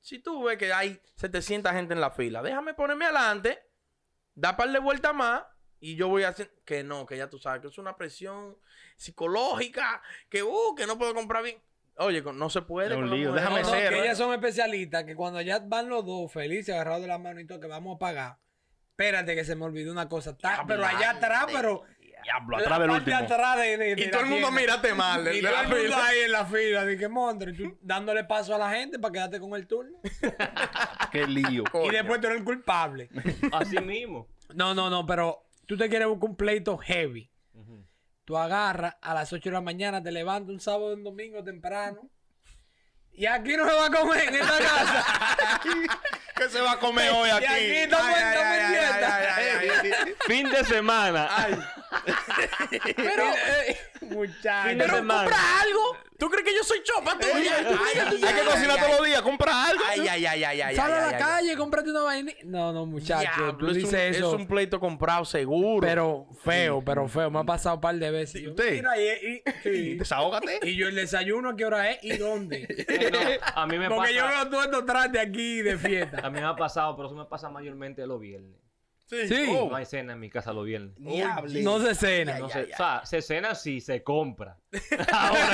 Si 0.00 0.18
tú 0.18 0.44
ves 0.44 0.58
que 0.58 0.72
hay 0.72 1.00
700 1.14 1.72
gente 1.72 1.94
en 1.94 2.00
la 2.00 2.10
fila, 2.10 2.42
déjame 2.42 2.74
ponerme 2.74 3.06
adelante, 3.06 3.62
da 4.34 4.56
par 4.56 4.70
de 4.70 4.78
vueltas 4.78 5.14
más 5.14 5.44
y 5.80 5.96
yo 5.96 6.08
voy 6.08 6.24
a 6.24 6.28
hacer... 6.28 6.52
Que 6.64 6.82
no, 6.82 7.06
que 7.06 7.16
ya 7.16 7.30
tú 7.30 7.38
sabes 7.38 7.62
que 7.62 7.68
es 7.68 7.78
una 7.78 7.96
presión 7.96 8.56
psicológica, 8.96 10.02
que, 10.28 10.42
uh, 10.42 10.74
que 10.76 10.86
no 10.86 10.98
puedo 10.98 11.14
comprar 11.14 11.42
bien. 11.42 11.62
Oye, 11.96 12.22
no 12.22 12.50
se 12.50 12.62
puede. 12.62 12.94
Con 12.94 13.10
lío, 13.10 13.32
déjame 13.32 13.62
No, 13.62 13.68
no, 13.68 13.74
ser, 13.74 13.92
que 13.92 14.00
ellas 14.00 14.18
son 14.18 14.32
especialistas, 14.32 15.04
que 15.04 15.16
cuando 15.16 15.40
ya 15.40 15.58
van 15.60 15.88
los 15.88 16.04
dos 16.06 16.32
felices, 16.32 16.74
agarrados 16.74 17.02
de 17.02 17.08
la 17.08 17.18
mano 17.18 17.40
y 17.40 17.46
todo, 17.46 17.58
que 17.60 17.66
vamos 17.66 17.96
a 17.96 17.98
pagar. 17.98 18.38
Espérate 18.90 19.34
que 19.34 19.44
se 19.44 19.56
me 19.56 19.64
olvidó 19.64 19.92
una 19.92 20.08
cosa. 20.08 20.30
Está- 20.30 20.64
pero 20.66 20.84
allá 20.84 21.10
atrás, 21.10 21.46
pero... 21.52 21.84
Diablo, 22.28 22.56
atrás 22.58 22.78
del 22.80 22.90
último. 22.90 23.16
atrás 23.16 23.56
de, 23.56 23.76
de- 23.76 23.94
de 23.96 24.02
Y 24.04 24.10
todo 24.10 24.20
el 24.20 24.26
mundo 24.26 24.48
tienda. 24.48 24.60
mírate 24.60 24.94
mal. 24.94 25.24
de- 25.24 25.38
Y 25.38 25.40
todo 25.42 25.52
la 25.52 25.60
el 25.62 25.68
mundo 25.68 25.82
fila. 25.82 26.06
ahí 26.06 26.18
en 26.20 26.32
la 26.32 26.44
fila. 26.46 26.86
Dije, 26.86 27.08
monstruo, 27.08 27.54
y 27.54 27.56
tú 27.56 27.78
dándole 27.80 28.24
paso 28.24 28.54
a 28.54 28.58
la 28.58 28.70
gente 28.72 28.98
para 28.98 29.12
quedarte 29.12 29.40
con 29.40 29.54
el 29.54 29.66
turno. 29.66 29.98
Qué 31.12 31.26
lío. 31.26 31.62
Y 31.62 31.70
Coño. 31.70 31.92
después 31.92 32.20
tú 32.20 32.26
eres 32.26 32.38
el 32.40 32.44
culpable. 32.44 33.08
Así 33.52 33.78
mismo. 33.78 34.28
No, 34.54 34.74
no, 34.74 34.90
no, 34.90 35.06
pero 35.06 35.44
tú 35.66 35.76
te 35.76 35.88
quieres 35.88 36.08
buscar 36.08 36.30
un 36.30 36.36
pleito 36.36 36.76
heavy. 36.78 37.30
Tú 38.24 38.36
agarras 38.36 38.94
a 39.00 39.14
las 39.14 39.32
8 39.32 39.48
de 39.48 39.54
la 39.54 39.60
mañana, 39.62 40.02
te 40.02 40.12
levantas 40.12 40.50
un 40.50 40.60
sábado 40.60 40.88
o 40.88 40.94
un 40.94 41.02
domingo 41.02 41.42
temprano. 41.42 42.10
Y 43.14 43.26
aquí 43.26 43.56
no 43.56 43.68
se 43.68 43.74
va 43.74 43.86
a 43.86 43.90
comer 43.90 44.28
en 44.28 44.34
esta 44.36 44.58
casa. 44.58 45.06
¿Qué 46.36 46.48
se 46.48 46.60
va 46.60 46.72
a 46.72 46.78
comer 46.78 47.10
hoy 47.10 47.28
y 47.28 47.32
aquí? 47.32 47.46
aquí 47.46 47.76
estamos 47.76 48.16
en 48.16 48.68
dieta. 48.70 49.36
Fin 50.26 50.50
de 50.50 50.64
semana. 50.64 51.28
Pero, 52.96 53.24
eh, 53.46 53.80
muchacho. 54.14 54.68
Fin 54.68 54.78
de 54.78 54.84
Pero 54.84 54.98
compra 54.98 55.60
algo. 55.60 55.96
¿Tú 56.18 56.28
crees 56.28 56.44
que 56.44 56.52
yo 56.56 56.64
soy 56.64 56.82
chopa 56.82 57.16
tuya? 57.16 57.58
Hay 57.58 58.34
que 58.34 58.44
cocinar 58.44 58.76
todos 58.80 58.96
los 58.98 59.06
días, 59.06 59.22
compra 59.22 59.66
algo. 59.66 59.84
Ay, 59.88 60.00
ay, 60.08 60.26
ay, 60.26 60.44
ay, 60.44 60.60
ay. 60.62 60.74
Sal 60.76 60.92
a 60.92 60.98
la 61.00 61.08
ay, 61.08 61.14
ay. 61.14 61.20
calle, 61.22 61.56
cómprate 61.56 61.90
una 61.90 62.02
vaina. 62.02 62.32
No, 62.44 62.72
no, 62.72 62.86
muchacho. 62.86 63.20
Diablo, 63.20 63.56
tú 63.56 63.66
es 63.66 63.72
un- 63.76 63.78
dices 63.78 64.16
eso. 64.16 64.34
Es 64.34 64.40
un 64.40 64.46
pleito 64.48 64.80
comprado 64.80 65.24
seguro. 65.24 65.86
Pero 65.86 66.26
feo, 66.42 66.82
pero 66.84 67.06
feo. 67.06 67.30
Me 67.30 67.38
ha 67.38 67.44
pasado 67.44 67.76
un 67.76 67.80
par 67.80 67.94
de 67.94 68.10
veces. 68.10 68.42
Yo, 68.42 68.50
¿Usted? 68.50 68.72
mira, 68.72 68.98
y, 69.00 69.02
y- 69.36 69.42
sí. 69.62 69.94
Desahógate. 69.98 70.58
Y 70.64 70.74
yo 70.74 70.88
el 70.88 70.96
desayuno, 70.96 71.50
¿a 71.50 71.56
qué 71.56 71.64
hora 71.64 71.90
es? 71.92 72.02
¿Y 72.02 72.16
dónde? 72.16 72.66
No, 73.12 73.62
a 73.62 73.66
mí 73.66 73.78
me 73.78 73.88
Porque 73.88 74.12
yo 74.14 74.26
veo 74.26 74.48
todo 74.48 74.62
esto 74.64 74.78
atrás 74.78 75.12
de 75.12 75.20
aquí 75.20 75.62
de 75.62 75.78
fiesta. 75.78 76.18
A 76.26 76.30
mí 76.30 76.40
me 76.40 76.46
ha 76.46 76.56
pasado, 76.56 76.96
pero 76.96 77.06
eso 77.08 77.16
me 77.16 77.24
pasa 77.26 77.48
mayormente 77.48 78.04
los 78.06 78.20
viernes. 78.20 78.56
Sí. 79.08 79.50
No 79.52 79.74
hay 79.74 79.86
cena 79.86 80.12
en 80.12 80.20
mi 80.20 80.28
casa 80.28 80.52
los 80.52 80.66
viernes. 80.66 80.94
No 80.98 81.80
se 81.80 81.94
cena. 81.94 82.38
No 82.38 82.46
o 82.46 82.48
sea, 82.50 83.02
se 83.04 83.22
cena 83.22 83.54
si 83.54 83.80
se 83.80 84.02
compra. 84.02 84.58
Ahora, 85.12 85.46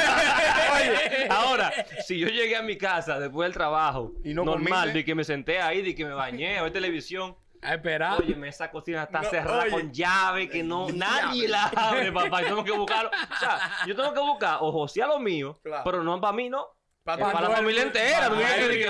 oye, 0.74 1.28
ahora, 1.30 1.72
si 2.06 2.18
yo 2.18 2.28
llegué 2.28 2.56
a 2.56 2.62
mi 2.62 2.76
casa 2.76 3.18
después 3.20 3.46
del 3.46 3.52
trabajo, 3.54 4.12
Y 4.24 4.34
no 4.34 4.44
normal, 4.44 4.72
comiste. 4.80 4.98
de 4.98 5.04
que 5.04 5.14
me 5.14 5.24
senté 5.24 5.60
ahí, 5.60 5.82
de 5.82 5.94
que 5.94 6.04
me 6.04 6.14
bañé 6.14 6.58
a 6.58 6.62
ver 6.64 6.72
televisión, 6.72 7.36
A 7.62 7.74
esperar. 7.74 8.18
oye, 8.20 8.36
esa 8.48 8.70
cocina 8.70 9.04
está 9.04 9.22
No, 9.22 9.30
cerrada 9.30 9.62
oye. 9.62 9.70
con 9.70 9.92
llave, 9.92 10.48
que 10.48 10.62
no, 10.62 10.88
nadie 10.90 11.46
la 11.48 11.64
abre, 11.76 12.10
papá, 12.12 12.42
y 12.42 12.46
tengo 12.46 12.64
que 12.64 12.72
buscarlo. 12.72 13.10
O 13.10 13.38
sea, 13.38 13.60
yo 13.86 13.94
tengo 13.94 14.12
que 14.12 14.20
buscar, 14.20 14.58
o 14.60 14.72
José 14.72 15.02
a 15.02 15.06
lo 15.06 15.18
mío, 15.20 15.60
Claro. 15.62 15.82
pero 15.84 16.02
no 16.02 16.20
para 16.20 16.32
mí, 16.32 16.50
no. 16.50 16.66
Pa' 17.04 17.18
para 17.18 17.40
la 17.48 17.50
familia 17.50 17.82
entera. 17.82 18.30
No 18.30 18.36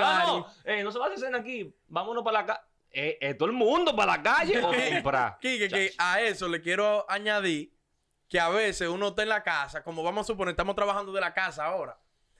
ah, 0.01 0.47
eh, 0.63 0.81
no 0.83 0.91
se 0.91 0.97
va 0.99 1.05
a 1.05 1.07
hacer 1.09 1.19
cena 1.19 1.39
aquí, 1.39 1.71
vámonos 1.87 2.23
para 2.23 2.39
la 2.39 2.45
calle. 2.45 2.59
Eh, 2.97 3.17
eh, 3.19 3.33
todo 3.33 3.47
el 3.49 3.53
mundo 3.55 3.93
para 3.95 4.17
la 4.17 4.23
calle 4.23 4.57
o 4.63 4.71
comprar. 4.71 5.37
Quique, 5.41 5.67
que 5.67 5.93
a 5.97 6.21
eso 6.21 6.47
le 6.47 6.61
quiero 6.61 7.05
añadir 7.09 7.73
que 8.29 8.39
a 8.39 8.49
veces 8.49 8.87
uno 8.87 9.09
está 9.09 9.23
en 9.23 9.29
la 9.29 9.43
casa, 9.43 9.83
como 9.83 10.01
vamos 10.01 10.25
a 10.25 10.27
suponer, 10.27 10.53
estamos 10.53 10.75
trabajando 10.75 11.11
de 11.11 11.21
la 11.21 11.33
casa 11.33 11.65
ahora. 11.65 11.99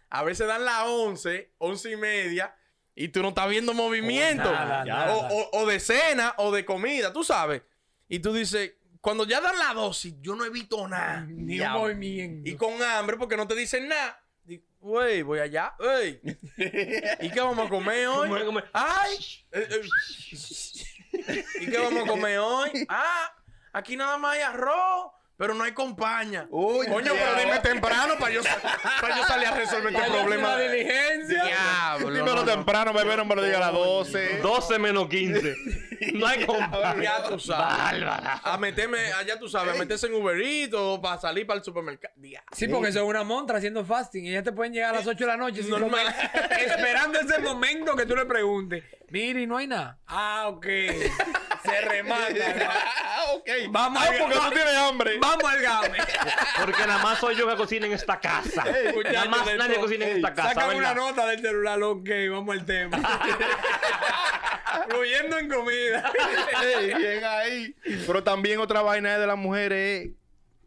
A 0.09 0.23
veces 0.23 0.47
dan 0.47 0.63
las 0.63 0.83
11, 0.87 1.53
11 1.57 1.91
y 1.91 1.95
media, 1.97 2.55
y 2.95 3.09
tú 3.09 3.21
no 3.21 3.29
estás 3.29 3.49
viendo 3.49 3.73
movimiento. 3.73 4.49
nada, 4.51 4.81
o, 4.81 4.85
nada. 4.85 5.29
o- 5.31 5.49
o 5.61 5.65
de 5.65 5.79
cena 5.79 6.33
o 6.37 6.51
de 6.51 6.63
comida, 6.63 7.11
tú 7.11 7.23
sabes. 7.23 7.61
Y 8.07 8.19
tú 8.19 8.33
dices, 8.33 8.73
cuando 9.01 9.25
ya 9.25 9.41
dan 9.41 9.59
la 9.59 9.73
dosis, 9.73 10.15
yo 10.21 10.35
no 10.35 10.45
he 10.45 10.49
visto 10.49 10.87
nada. 10.87 11.25
Ni 11.27 11.59
un 11.59 11.71
movimiento. 11.73 12.49
Y 12.49 12.55
con 12.55 12.81
hambre 12.81 13.17
porque 13.17 13.35
no 13.37 13.45
te 13.47 13.55
dicen 13.55 13.87
nada. 13.89 14.23
Güey, 14.85 15.23
voy 15.23 15.39
allá. 15.39 15.73
Ey. 15.79 16.21
¿Y 17.19 17.31
qué 17.31 17.41
vamos 17.41 17.65
a 17.65 17.69
comer 17.69 18.07
hoy? 18.07 18.29
Ay. 18.71 19.17
¿Y 21.59 21.71
qué 21.71 21.77
vamos 21.79 22.03
a 22.03 22.07
comer 22.07 22.37
hoy? 22.37 22.69
Ah, 22.87 23.33
aquí 23.73 23.97
nada 23.97 24.19
más 24.19 24.35
hay 24.35 24.41
arroz, 24.43 25.11
pero 25.37 25.53
no 25.53 25.63
hay 25.63 25.73
compañía. 25.73 26.47
Uy, 26.49 26.87
Coño, 26.87 27.11
pero 27.13 27.35
dime 27.35 27.59
temprano 27.59 28.13
para 28.19 28.33
yo, 28.33 28.41
para 29.01 29.17
yo 29.17 29.23
salir 29.25 29.47
a 29.47 29.51
resolver 29.51 29.93
este 29.93 30.09
problema. 30.09 30.55
La 30.55 30.59
diligencia. 30.59 31.43
Diablo. 31.43 32.09
Dímelo 32.11 32.35
no, 32.35 32.45
no. 32.45 32.51
temprano, 32.51 32.93
bebé, 32.93 33.17
no 33.17 33.25
me 33.25 33.35
lo 33.35 33.43
diga 33.43 33.57
a 33.57 33.71
las 33.71 33.73
12. 33.73 34.37
12 34.39 34.79
menos 34.79 35.07
15. 35.09 35.55
No 36.13 36.27
hay 36.27 36.45
compra. 36.45 36.95
Ya 37.01 37.23
tú 37.23 37.39
sabes. 37.39 38.03
A 38.43 38.57
meterme, 38.59 38.99
allá 39.13 39.39
tú 39.39 39.47
sabes, 39.47 39.75
a 39.75 39.77
meterse 39.79 40.07
en 40.07 40.13
Uber 40.13 40.39
Eats 40.39 40.73
o 40.73 41.01
para 41.01 41.19
salir 41.19 41.47
para 41.47 41.57
el 41.57 41.63
supermercado. 41.63 42.13
Diablo. 42.17 42.49
Sí, 42.51 42.67
porque 42.67 42.91
son 42.91 43.05
una 43.05 43.23
montra 43.23 43.57
haciendo 43.57 43.83
fasting. 43.85 44.25
Ellas 44.27 44.43
te 44.43 44.51
pueden 44.51 44.73
llegar 44.73 44.93
a 44.93 44.97
las 44.97 45.07
8 45.07 45.17
de 45.17 45.25
la 45.25 45.37
noche 45.37 45.61
sin 45.61 45.71
Normal. 45.71 45.89
comer, 45.89 46.61
esperando 46.61 47.19
ese 47.19 47.39
momento 47.39 47.95
que 47.95 48.05
tú 48.05 48.15
le 48.15 48.25
preguntes. 48.25 48.83
Mira, 49.09 49.39
y 49.39 49.47
no 49.47 49.55
hay 49.57 49.67
nada. 49.67 49.99
Ah, 50.05 50.47
ok. 50.49 50.65
Se 51.65 51.81
remata. 51.81 52.25
Ah, 53.17 53.33
ok. 53.33 53.49
Vamos 53.69 54.03
ah, 54.03 54.09
al- 54.09 54.17
porque 54.17 54.35
tú 54.35 54.49
tienes 54.49 54.75
hambre. 54.75 55.17
Vamos 55.19 55.43
al 55.43 55.61
game. 55.61 55.97
Porque 56.59 56.87
nada 56.87 57.03
más 57.03 57.19
soy 57.19 57.35
yo 57.35 57.47
que 57.47 57.55
cocina 57.55 57.85
en 57.85 57.93
esta 57.93 58.19
casa. 58.19 58.63
nada 59.11 59.25
más 59.25 59.45
nadie 59.57 59.75
cocina 59.75 60.05
en 60.05 60.17
esta 60.17 60.33
casa. 60.33 60.53
Sacan 60.53 60.75
una 60.75 60.93
nota 60.93 61.25
del 61.27 61.41
celular. 61.41 61.81
Ok, 61.83 62.09
vamos 62.31 62.55
al 62.55 62.65
tema. 62.65 62.97
Fluyendo 64.89 65.37
en 65.37 65.49
comida. 65.49 66.11
Ey, 66.63 66.93
bien 66.93 67.23
ahí. 67.23 67.75
Pero 68.05 68.23
también 68.23 68.59
otra 68.59 68.81
vaina 68.81 69.13
es 69.13 69.19
de 69.19 69.27
las 69.27 69.37
mujeres. 69.37 70.09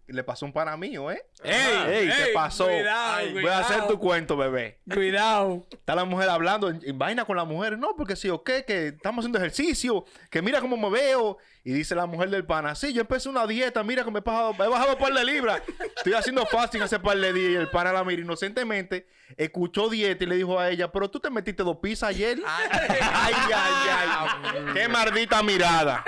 Le 0.09 0.25
pasó 0.25 0.47
un 0.47 0.53
pana 0.55 0.75
mío, 0.77 1.11
¿eh? 1.11 1.23
Ey, 1.45 1.53
Ey, 1.93 2.07
¿qué 2.09 2.31
pasó? 2.33 2.65
cuidado, 2.65 3.15
Ay, 3.17 3.29
Voy 3.33 3.39
a 3.41 3.43
cuidado. 3.43 3.61
hacer 3.65 3.87
tu 3.87 3.99
cuento, 3.99 4.37
bebé. 4.39 4.79
Cuidado. 4.93 5.67
Está 5.71 5.95
la 5.95 6.05
mujer 6.07 6.31
hablando 6.31 6.71
en, 6.71 6.81
en 6.83 6.99
vaina 6.99 7.27
con 7.27 7.37
la 7.37 7.45
mujer. 7.45 7.77
No, 7.79 7.95
porque 7.95 8.17
sí 8.17 8.31
o 8.31 8.43
qué, 8.43 8.65
que 8.65 8.89
estamos 8.89 9.23
haciendo 9.23 9.39
ejercicio, 9.39 10.07
que 10.31 10.41
mira 10.41 10.61
cómo 10.63 10.77
me 10.79 10.89
veo. 10.89 11.37
Y 11.63 11.73
dice 11.73 11.95
la 11.95 12.07
mujer 12.07 12.31
del 12.31 12.47
pana, 12.47 12.75
sí, 12.75 12.95
yo 12.95 13.03
empecé 13.03 13.29
una 13.29 13.47
dieta, 13.47 13.83
mira 13.83 14.03
que 14.03 14.11
me 14.11 14.21
he 14.21 14.23
bajado, 14.23 14.53
he 14.65 14.69
bajado 14.69 14.93
un 14.95 14.99
par 14.99 15.13
de 15.13 15.23
libras. 15.23 15.61
Estoy 15.99 16.15
haciendo 16.15 16.47
fasting 16.47 16.81
hace 16.81 16.99
par 16.99 17.19
de 17.19 17.31
días. 17.35 17.53
Y 17.53 17.57
el 17.57 17.69
pana 17.69 17.93
la 17.93 18.03
mira 18.03 18.23
inocentemente, 18.23 19.07
escuchó 19.37 19.91
dieta 19.91 20.25
y 20.25 20.27
le 20.27 20.37
dijo 20.37 20.59
a 20.59 20.71
ella, 20.71 20.91
pero 20.91 21.11
tú 21.11 21.21
te 21.21 21.29
metiste 21.29 21.63
dos 21.63 21.77
pizzas 21.83 22.09
ayer. 22.09 22.39
Ay, 22.47 22.69
ay, 23.03 23.35
ay. 23.53 24.65
Qué 24.75 24.89
maldita 24.89 25.43
mirada. 25.43 26.03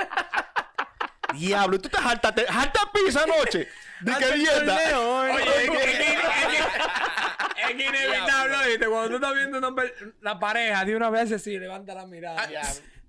Diablo, 1.35 1.77
¿y 1.77 1.79
tú 1.79 1.89
te 1.89 1.99
jaltaste, 1.99 2.45
jalta 2.47 2.81
pizza 2.93 3.23
anoche? 3.23 3.69
¿De 4.01 4.13
qué 4.19 4.33
dieta? 4.33 4.99
Oye, 5.01 5.65
es 5.65 5.71
que, 5.71 5.77
que- 7.67 7.73
inevitable, 7.85 8.57
¿viste? 8.69 8.87
Cuando 8.87 9.09
tú 9.09 9.15
estás 9.17 9.35
viendo 9.35 9.59
una 9.59 9.75
la 10.21 10.39
pareja, 10.39 10.85
de 10.85 10.97
una 10.97 11.11
vez 11.11 11.43
sí 11.43 11.59
levanta 11.59 11.95
la 11.95 12.07
mirada. 12.07 12.49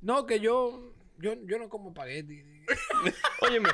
No, 0.01 0.25
que 0.25 0.39
yo, 0.39 0.93
yo, 1.17 1.34
yo 1.45 1.60
no 1.60 1.69
como 1.69 1.89
espagueti. 1.89 2.43
Óyeme, 3.41 3.69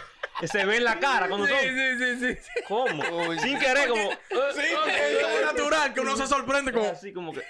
se 0.45 0.65
ve 0.65 0.77
en 0.77 0.83
la 0.83 0.99
cara 0.99 1.27
cuando 1.27 1.47
Sí, 1.47 1.53
son. 1.53 1.61
sí, 1.61 1.97
sí, 1.99 2.35
sí. 2.35 2.61
¿Cómo? 2.67 3.03
Sin 3.39 3.57
querer, 3.59 3.89
como. 3.89 4.11
Sí, 4.11 4.61
es 4.87 5.23
como 5.23 5.39
natural 5.45 5.93
que 5.93 5.99
uno 6.01 6.15
se 6.17 6.27
sorprende 6.27 6.71
como 6.71 6.89
Así 6.89 7.11
como 7.13 7.33
que. 7.33 7.43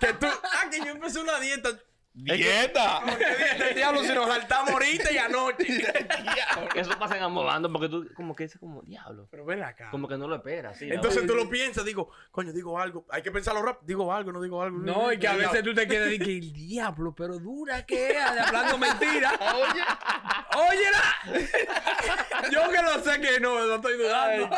que 0.00 0.12
tú, 0.14 0.26
ah, 0.26 0.68
que 0.70 0.78
yo 0.78 0.86
empecé 0.92 1.18
una 1.20 1.38
dieta. 1.40 1.70
¡Dieta! 2.24 3.02
El 3.68 3.74
diablo 3.74 4.02
si 4.02 4.12
nos 4.12 4.28
saltamos 4.28 4.70
ahorita 4.70 5.12
y 5.12 5.18
anoche. 5.18 5.66
Eso 6.74 6.98
pasa 6.98 7.16
en 7.16 7.22
ambos 7.22 7.44
bandos 7.44 7.70
porque 7.72 7.88
tú 7.88 8.08
como 8.14 8.34
que 8.34 8.44
dices 8.44 8.58
como 8.60 8.82
diablo. 8.82 9.28
Pero 9.30 9.44
ven 9.44 9.62
acá. 9.62 9.90
Como 9.90 10.08
que 10.08 10.16
no 10.16 10.28
lo 10.28 10.36
esperas. 10.36 10.78
sí, 10.78 10.88
Entonces 10.90 11.26
tú 11.26 11.34
lo 11.34 11.48
piensas, 11.48 11.84
digo, 11.84 12.10
coño, 12.30 12.52
digo 12.52 12.78
algo. 12.78 13.06
Hay 13.10 13.22
que 13.22 13.30
pensarlo 13.30 13.62
rápido. 13.62 13.86
Digo 13.86 14.12
algo, 14.12 14.32
no 14.32 14.42
digo 14.42 14.62
algo. 14.62 14.78
No, 14.78 15.12
y 15.12 15.18
que 15.18 15.28
a 15.28 15.34
veces 15.34 15.62
tú 15.62 15.74
te 15.74 15.86
quedas 15.86 16.12
y 16.12 16.18
que 16.18 16.38
el 16.38 16.52
diablo, 16.52 17.14
pero 17.14 17.38
dura 17.38 17.84
que 17.86 18.10
es, 18.10 18.22
hablando 18.22 18.78
mentira. 18.78 19.32
Oye. 19.54 19.82
¡Óyela! 20.52 21.40
Yo 22.50 22.68
que 22.70 22.82
lo 22.82 23.02
sé 23.04 23.20
que 23.20 23.40
no, 23.40 23.64
no 23.66 23.76
estoy 23.76 23.96
dudando. 23.96 24.50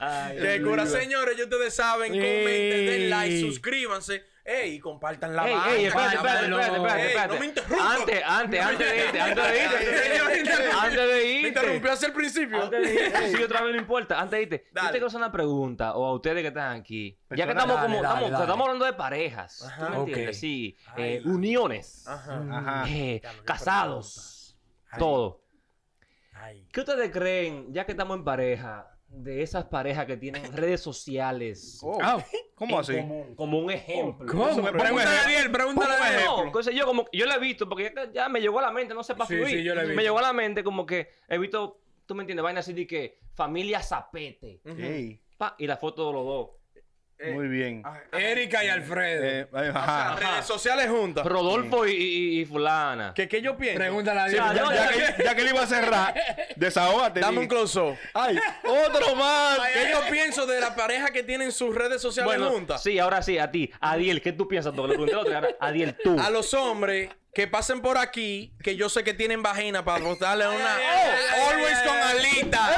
Ay, 0.00 0.36
Que 0.36 0.58
Dios 0.58 0.68
cura, 0.68 0.86
señores, 0.86 1.36
ya 1.36 1.44
ustedes 1.44 1.74
saben, 1.74 2.12
comenten, 2.12 2.86
den 2.86 3.10
like, 3.10 3.40
suscríbanse. 3.40 4.24
Ey, 4.48 4.74
y 4.74 4.78
compartan 4.78 5.34
la 5.34 5.48
Ey, 5.48 5.54
vaina. 5.54 5.74
ey, 5.74 5.84
espérate, 5.86 6.16
espérate, 6.16 6.44
espérate, 6.46 6.76
espérate, 6.76 7.06
espérate. 7.06 7.34
no 7.34 7.40
me 7.40 7.46
interrumpa. 7.46 7.94
Antes, 7.94 8.22
antes, 8.24 8.60
antes 8.64 8.90
de 8.90 8.96
irte, 9.04 9.20
antes 9.20 9.44
de 9.44 9.58
irte, 9.64 10.70
antes 10.72 10.96
de 10.96 11.06
Me 11.14 11.22
irte. 11.32 11.48
interrumpió 11.48 11.92
hacia 11.92 12.06
el 12.08 12.12
principio. 12.14 12.62
Antes 12.62 12.82
de 12.82 12.94
irte, 13.06 13.36
sí, 13.36 13.42
otra 13.42 13.62
vez 13.62 13.74
no 13.74 13.80
importa. 13.80 14.20
Antes 14.20 14.30
de 14.38 14.42
irte, 14.42 14.66
yo 14.72 14.82
te 14.82 14.90
quiero 14.92 15.06
hacer 15.08 15.18
una 15.18 15.32
pregunta, 15.32 15.94
o 15.96 16.06
a 16.06 16.14
ustedes 16.14 16.42
que 16.42 16.48
están 16.48 16.78
aquí. 16.80 17.18
Ya 17.30 17.44
que 17.44 17.50
estamos 17.50 17.74
Dale, 17.76 17.86
como, 17.88 18.02
dale, 18.02 18.06
estamos, 18.14 18.30
dale. 18.30 18.44
estamos 18.44 18.64
hablando 18.66 18.84
de 18.84 18.92
parejas. 18.92 19.62
Ajá. 19.64 19.86
¿Tú 19.86 19.92
me 19.92 19.98
entiendes? 19.98 20.38
Sí. 20.40 20.76
Ay, 20.94 21.02
eh, 21.04 21.22
uniones. 21.24 22.06
Ajá. 22.06 22.40
Ajá. 22.52 22.84
eh, 22.88 23.20
casados. 23.44 24.56
Ay. 24.90 24.98
Todo. 25.00 25.42
Ay. 26.34 26.68
¿Qué 26.72 26.80
ustedes 26.80 27.10
creen, 27.10 27.72
ya 27.72 27.84
que 27.84 27.92
estamos 27.92 28.16
en 28.16 28.24
pareja, 28.24 28.95
de 29.08 29.42
esas 29.42 29.64
parejas 29.66 30.06
que 30.06 30.16
tienen 30.16 30.42
redes 30.52 30.80
sociales? 30.80 31.80
Oh, 31.82 31.98
Ah, 32.02 32.24
¿Cómo 32.54 32.76
en 32.76 32.80
así? 32.80 32.96
común, 32.96 33.34
como 33.34 33.58
un 33.58 33.70
ejemplo. 33.70 34.26
¿Cómo? 34.30 34.46
Pregúntale 34.62 35.00
a 35.18 35.22
Ariel, 35.24 35.50
pregúntale 35.50 35.94
a 35.94 36.04
Ariel. 36.06 36.24
No, 36.46 36.52
cosa 36.52 36.70
yo 36.70 36.86
como 36.86 37.06
yo 37.12 37.26
lo 37.26 37.34
he 37.34 37.38
visto 37.38 37.68
porque 37.68 37.92
ya, 37.94 38.10
ya 38.12 38.28
me 38.28 38.40
llegó 38.40 38.58
a 38.58 38.62
la 38.62 38.70
mente, 38.70 38.94
no 38.94 39.02
sé 39.02 39.14
para 39.14 39.28
Sí, 39.28 39.34
fluir. 39.36 39.58
sí, 39.58 39.62
yo 39.64 39.74
lo 39.74 39.80
he 39.80 39.84
visto. 39.84 39.96
Me 39.96 40.02
llegó 40.02 40.18
a 40.18 40.22
la 40.22 40.32
mente 40.32 40.64
como 40.64 40.86
que 40.86 41.08
he 41.28 41.38
visto, 41.38 41.80
tú 42.06 42.14
me 42.14 42.22
entiendes, 42.22 42.42
vaina 42.42 42.60
así 42.60 42.72
de 42.72 42.86
que 42.86 43.18
familia 43.34 43.80
Zapete. 43.82 44.60
Ey, 44.64 45.20
Pa, 45.36 45.54
y 45.58 45.66
la 45.66 45.76
foto 45.76 46.06
de 46.06 46.12
los 46.14 46.24
dos. 46.24 46.48
Muy 47.32 47.48
bien. 47.48 47.82
Erika 48.12 48.62
y 48.64 48.68
Alfredo. 48.68 49.24
Eh, 49.24 49.48
ay, 49.52 49.66
Las 49.68 49.76
ajá. 49.76 50.16
redes 50.16 50.46
sociales 50.46 50.88
juntas. 50.90 51.24
Rodolfo 51.26 51.86
y, 51.86 51.92
y- 51.92 52.40
y 52.40 52.44
fulana. 52.44 53.12
¿Qué, 53.14 53.26
¿Qué 53.28 53.40
yo 53.40 53.56
pienso? 53.56 53.78
Pregúntale 53.78 54.20
a 54.20 54.28
Sí, 54.28 54.36
Ariel. 54.38 54.56
ya, 54.56 54.62
no, 54.62 54.72
ya 54.74 54.90
ya- 54.96 55.16
que, 55.16 55.22
ya 55.24 55.34
que 55.34 55.42
le 55.44 55.50
iba 55.50 55.62
a 55.62 55.66
cerrar, 55.66 56.14
desahógate. 56.56 57.20
Dame 57.20 57.38
un 57.40 57.48
close-up. 57.48 57.96
¡Ay! 58.14 58.38
¡Otro 58.64 59.14
más! 59.16 59.58
¿Qué 59.72 59.90
yo 59.90 60.00
pienso 60.10 60.46
de 60.46 60.60
la 60.60 60.74
pareja 60.74 61.10
que 61.10 61.22
tienen 61.22 61.52
sus 61.52 61.74
redes 61.74 62.00
sociales 62.02 62.26
Bueno, 62.38 62.50
juntas? 62.52 62.82
sí, 62.82 62.98
ahora 62.98 63.22
sí, 63.22 63.38
a 63.38 63.50
ti. 63.50 63.70
Adiel, 63.80 64.20
¿qué 64.22 64.32
tú 64.32 64.46
piensas? 64.48 64.72
Porque 64.74 64.88
le 64.88 64.94
pregunté 64.94 65.16
otro, 65.16 65.34
ahora, 65.34 65.48
Adiel, 65.60 65.96
tú. 66.02 66.18
A 66.20 66.30
los 66.30 66.52
hombres 66.54 67.10
que 67.32 67.46
pasen 67.46 67.82
por 67.82 67.98
aquí, 67.98 68.54
que 68.62 68.76
yo 68.76 68.88
sé 68.88 69.04
que 69.04 69.12
tienen 69.12 69.42
vagina 69.42 69.84
para 69.84 70.02
botarle 70.04 70.46
una. 70.48 70.76
ay, 70.76 71.20
always 71.50 71.76
ay, 71.76 71.86
con 71.86 71.96
alita. 71.98 72.68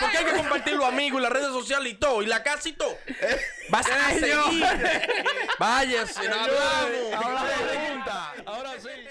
porque 0.00 0.18
hay 0.18 0.24
que 0.24 0.32
compartirlo 0.36 0.86
amigos 0.86 1.20
y 1.20 1.22
las 1.22 1.32
redes 1.32 1.48
sociales 1.48 1.92
y 1.92 1.96
todo, 1.96 2.22
y 2.22 2.26
la 2.26 2.42
casa 2.42 2.68
y 2.68 2.72
todo. 2.72 2.96
Eh, 3.06 3.40
Vas 3.70 3.86
a 3.86 4.10
seguir. 4.10 4.64
Váyase, 5.58 6.20
hablamos. 6.28 7.14
Ahora 8.46 8.72
sí. 8.80 9.07